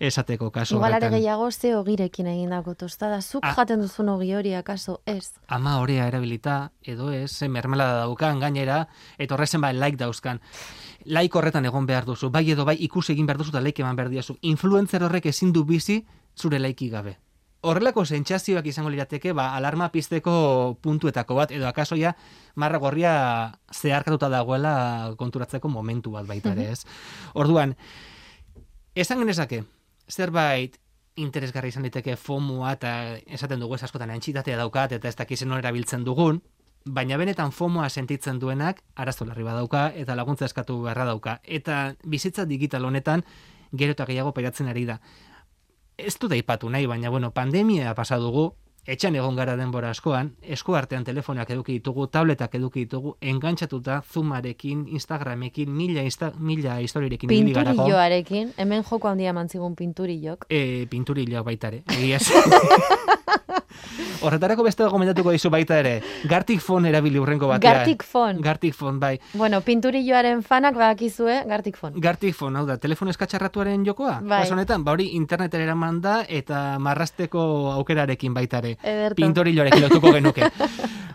[0.01, 1.13] esateko kasu Igual horretan.
[1.13, 3.21] gehiago ze ogirekin egindako tostada.
[3.23, 3.53] Zuk Ah.
[3.55, 5.33] jaten duzun ogi hori akaso, ez.
[5.49, 8.89] ama orea erabilita, edo ez, ze mermelada daukan gainera,
[9.19, 10.41] eta horrezen ba like dauzkan.
[11.05, 13.97] Like horretan egon behar duzu, bai edo bai ikusi egin behar duzu eta like eman
[13.97, 14.39] behar diazu.
[14.41, 17.19] Influencer horrek ezin du bizi zure laiki gabe.
[17.63, 22.11] Horrelako sentsazioak izango lirateke, ba, alarma pizteko puntuetako bat, edo akasoia
[22.59, 23.13] marra gorria
[23.71, 26.83] zeharkatuta dagoela konturatzeko momentu bat baita ere, ez?
[27.39, 27.77] Orduan,
[28.99, 29.63] esan genezake,
[30.11, 30.81] zerbait
[31.23, 32.93] interesgarri izan liteke FOMOa eta
[33.27, 36.41] esaten dugu ez askotan entxitatea daukat eta ez dakizen nola erabiltzen dugun,
[36.85, 41.39] baina benetan FOMOa sentitzen duenak arazo larri badauka eta laguntza eskatu beharra dauka.
[41.45, 43.23] Eta bizitza digital honetan
[43.73, 44.99] gero eta gehiago pairatzen ari da.
[45.99, 48.53] Ez du daipatu nahi, baina bueno, pandemia pasa dugu,
[48.87, 54.87] etxan egon gara denbora askoan, esku artean telefonak eduki ditugu, tabletak eduki ditugu, engantzatuta Zoomarekin,
[54.89, 57.29] Instagramekin, mila, insta, mila garako.
[57.29, 60.47] Pinturilloarekin, hemen joko handia mantzigun pinturillok.
[60.51, 61.85] E, pinturila baita ere.
[61.87, 62.19] Egia.
[64.23, 65.95] Horretarako beste gomendatuko dizu baita ere.
[66.31, 67.79] Gartic fon erabili urrengo batean.
[67.81, 68.41] Gartic fon.
[68.41, 69.19] Gartic fon, bai.
[69.35, 71.99] Bueno, pinturilloaren fanak badakizue, Gartic fon.
[72.01, 74.21] Gartic fon, hau da, telefono eskatxarratuaren jokoa?
[74.21, 74.43] Bai.
[74.45, 78.77] Kasu honetan, ba hori internetera eraman da eta marrasteko aukerarekin baita ere.
[78.83, 79.21] Ederto.
[79.23, 80.49] Pintorilloarekin lotuko genuke.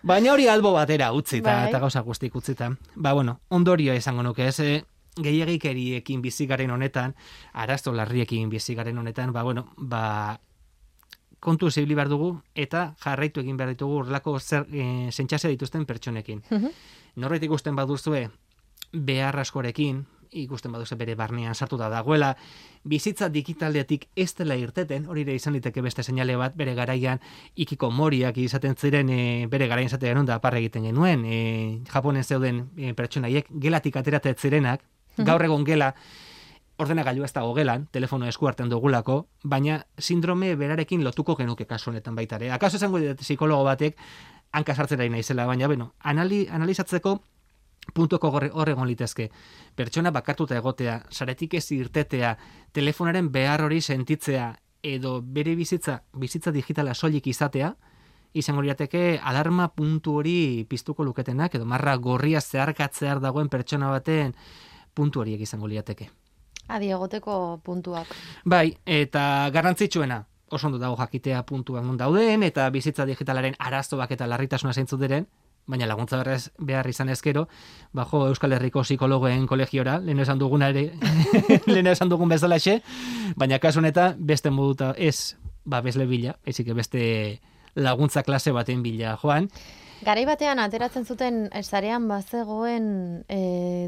[0.08, 1.70] Baina hori albo batera utzita, Bai.
[1.70, 2.70] eta gauza guztik utzita.
[2.96, 4.84] Ba, bueno, ondorio esango nuke, ez, eh,
[5.18, 7.16] gehiagikeriekin bizigaren honetan,
[7.54, 10.40] arazo larriekin bizigaren honetan, ba, bueno, ba,
[11.40, 16.44] kontu zibili behar dugu, eta jarraitu egin behar ditugu urlako zer, e, zentxase dituzten pertsonekin.
[16.50, 16.68] Mhm.
[17.16, 18.30] Norbait ikusten baduzue,
[18.94, 22.36] behar askorekin, ikusten baduzu bere barnean sartuta dagoela,
[22.84, 27.22] bizitza digitaletik ez dela irteten, hori ere izan liteke beste seinale bat, bere garaian
[27.56, 32.24] ikiko moriak izaten ziren e, bere garaian izaten genuen da parra egiten genuen, e, Japonen
[32.24, 34.84] zeuden e, pertsonaiek gelatik ateratzen zirenak,
[35.18, 35.94] gaur egon gela,
[36.78, 42.16] ordenagailu ez dago gelan, telefono esku hartzen dugulako, baina sindrome berarekin lotuko genuke kasu honetan
[42.16, 42.52] baita ere.
[42.52, 43.98] Akaso esango dit psikologo batek
[44.54, 47.18] hanka sartzen ari naizela, baina beno, anali, analizatzeko
[47.94, 49.30] puntuko gorre hor egon litezke.
[49.76, 52.36] Pertsona bakartuta egotea, saretik ez irtetea,
[52.74, 54.52] telefonaren behar hori sentitzea,
[54.84, 57.74] edo bere bizitza, bizitza digitala soilik izatea,
[58.38, 64.36] izango lirateke alarma puntu hori piztuko luketenak, edo marra gorria zeharkatzear dagoen pertsona baten
[64.94, 66.12] puntu horiek izango lirateke.
[66.68, 68.08] Adi egoteko puntuak.
[68.46, 74.28] Bai, eta garrantzitsuena, oso ondo dago jakitea puntuak non dauden, eta bizitza digitalaren arazoak eta
[74.28, 75.28] larritasuna zeintzu diren,
[75.68, 77.48] baina laguntza berrez behar izan ezkero,
[77.94, 80.92] bajo Euskal Herriko psikologoen kolegiora, lehen esan duguna ere,
[81.74, 82.82] lehen esan dugun bezalaxe,
[83.36, 87.02] baina kasu honetan beste moduta ez babesle bila, ezik beste
[87.76, 89.52] laguntza klase baten bila joan,
[90.06, 93.40] Garai batean ateratzen zuten sarean bazegoen e,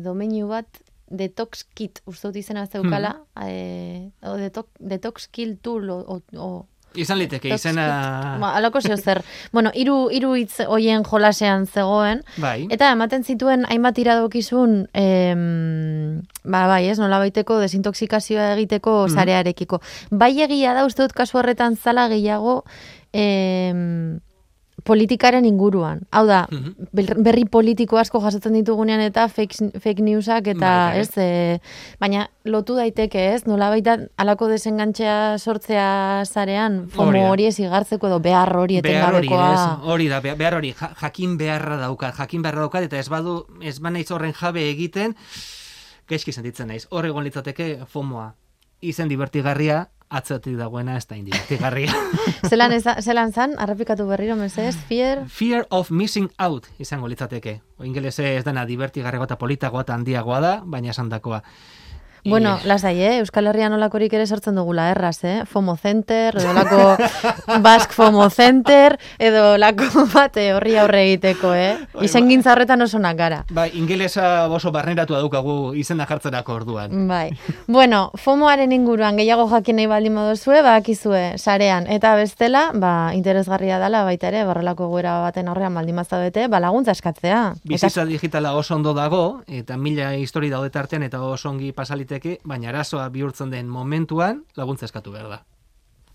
[0.01, 0.65] domeinu bat
[1.09, 3.47] detox kit, uste dut izena zeukala, Hmm.
[3.47, 8.37] e, o detox, detox kill tool, o, o, izan liteke izena...
[8.41, 9.21] Ba, alako zeo zer.
[9.53, 16.65] bueno, hiru hiru hitz hoien jolasean zegoen, Bai, Eta ematen zituen hainbat iradokizun, em, ba,
[16.67, 19.13] bai, ez, nola baiteko desintoxikazioa egiteko Mhm.
[19.15, 19.81] sarearekiko.
[20.11, 22.63] Bai egia da, uste dut kasu horretan zala gehiago
[23.13, 24.19] em,
[24.83, 26.01] politikaren inguruan.
[26.11, 26.73] Hau da, Mhm.
[26.91, 31.01] ber- berri politiko asko jasotzen ditugunean eta fake, fake newsak eta, Baita ere.
[31.01, 31.61] ez, e,
[31.99, 38.19] baina lotu daiteke, ez, nola baita alako desengantzea sortzea zarean, fomo hori ez igartzeko edo
[38.19, 39.79] behar hori etengabekoa.
[39.83, 43.45] hori da, be- behar hori, ja- jakin beharra daukat, jakin beharra daukat, eta ez badu,
[43.61, 45.15] ez banaiz horren jabe egiten,
[46.07, 46.87] gaizki sentitzen naiz.
[46.89, 48.33] Hor egon litzateke fomoa.
[48.81, 51.93] Izen divertigarria, atzetik dagoena ez da indibertigarria.
[52.49, 57.59] zelan, eza, zelan zan, arrepikatu berriro, mesedez, fear, Fear of missing out izango litzateke.
[57.77, 61.43] O ingelese ez dena divertigarriagoa eta politagoa eta handiagoa da, baina esandakoa.
[62.25, 63.17] Bueno, Eh, lasai, eh?
[63.19, 65.43] Euskal Herrian olakorik ere sortzen dugula, erraz, eh?
[65.45, 66.97] Fomo Center, edo lako
[67.63, 71.77] Basque Fomo Center, edo lako bate horri aurre egiteko, eh?
[71.93, 73.45] Bai, Izen ba- gintza horretan osonak gara.
[73.49, 77.07] Bai, ingelesa oso barneratu daukagu izena jartzerako orduan.
[77.07, 77.29] Bai.
[77.67, 81.87] Bueno, FOMOaren inguruan gehiago jakin nahi baldin moduzue, bakizue sarean.
[81.87, 86.91] Eta bestela, ba, interesgarria dela baita ere, barrelako goera baten aurrean baldin bazaudete, ba, laguntza
[86.91, 87.53] eskatzea.
[87.63, 92.39] Bizitza digitala oso ondo dago, eta mila histori daude tartean, eta oso ongi pasaliteke daiteke,
[92.47, 95.41] baina arazoa bihurtzen den momentuan laguntza eskatu behar da.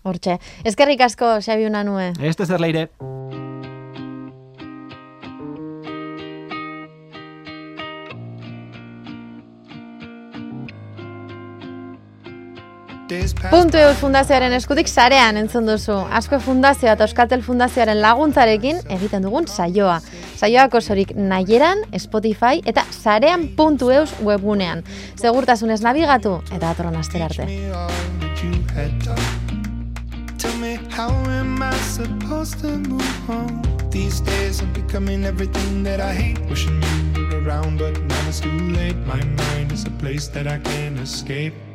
[0.05, 0.37] Hortxe.
[0.63, 2.13] Eskerrik asko, Xabi Unanue.
[2.19, 2.89] Ez zer leire.
[13.49, 15.95] Puntu Eus Fundazioaren eskutik sarean entzun duzu.
[16.19, 19.99] Asko Fundazioa eta Euskatel Fundazioaren laguntzarekin egiten dugun saioa.
[20.35, 24.83] Saioak osorik nahieran, Spotify eta sarean.eus webgunean.
[25.15, 27.47] Segurtasunez nabigatu eta datorren astera arte.
[30.37, 33.61] Tell me, how am I supposed to move on?
[33.89, 36.39] These days I'm becoming everything that I hate.
[36.49, 36.83] Wishing
[37.15, 38.97] you were around, but now it's too late.
[39.07, 41.53] My mind is a place that I can't escape.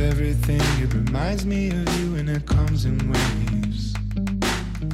[0.00, 3.94] Everything, it reminds me of you and it comes in waves.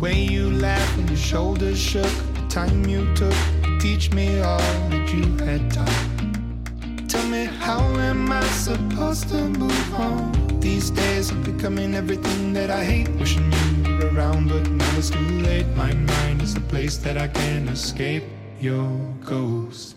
[0.01, 3.33] Way you laughed and your shoulders shook, the time you took
[3.63, 4.59] to teach me all
[4.91, 7.09] that you had taught.
[7.09, 10.61] Tell me, how am I supposed to move on?
[10.61, 13.09] These days I'm becoming everything that I hate.
[13.11, 15.67] Wishing you were around, but now it's too late.
[15.77, 18.25] My mind is a place that I can't escape.
[18.61, 18.89] Your
[19.25, 19.97] ghost.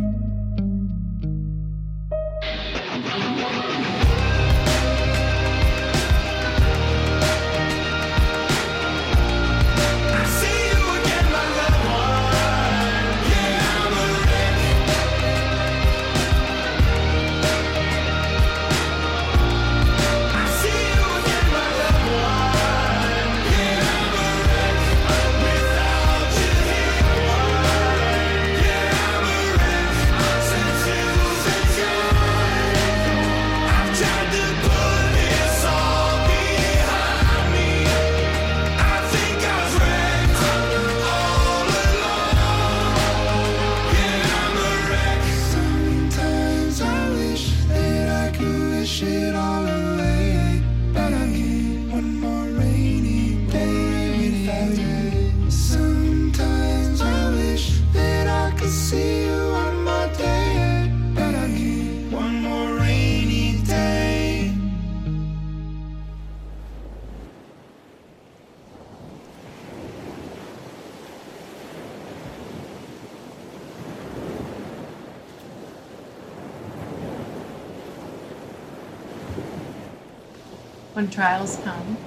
[81.01, 81.97] When trials come,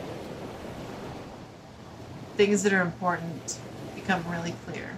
[2.37, 3.59] things that are important
[3.97, 4.97] become really clear.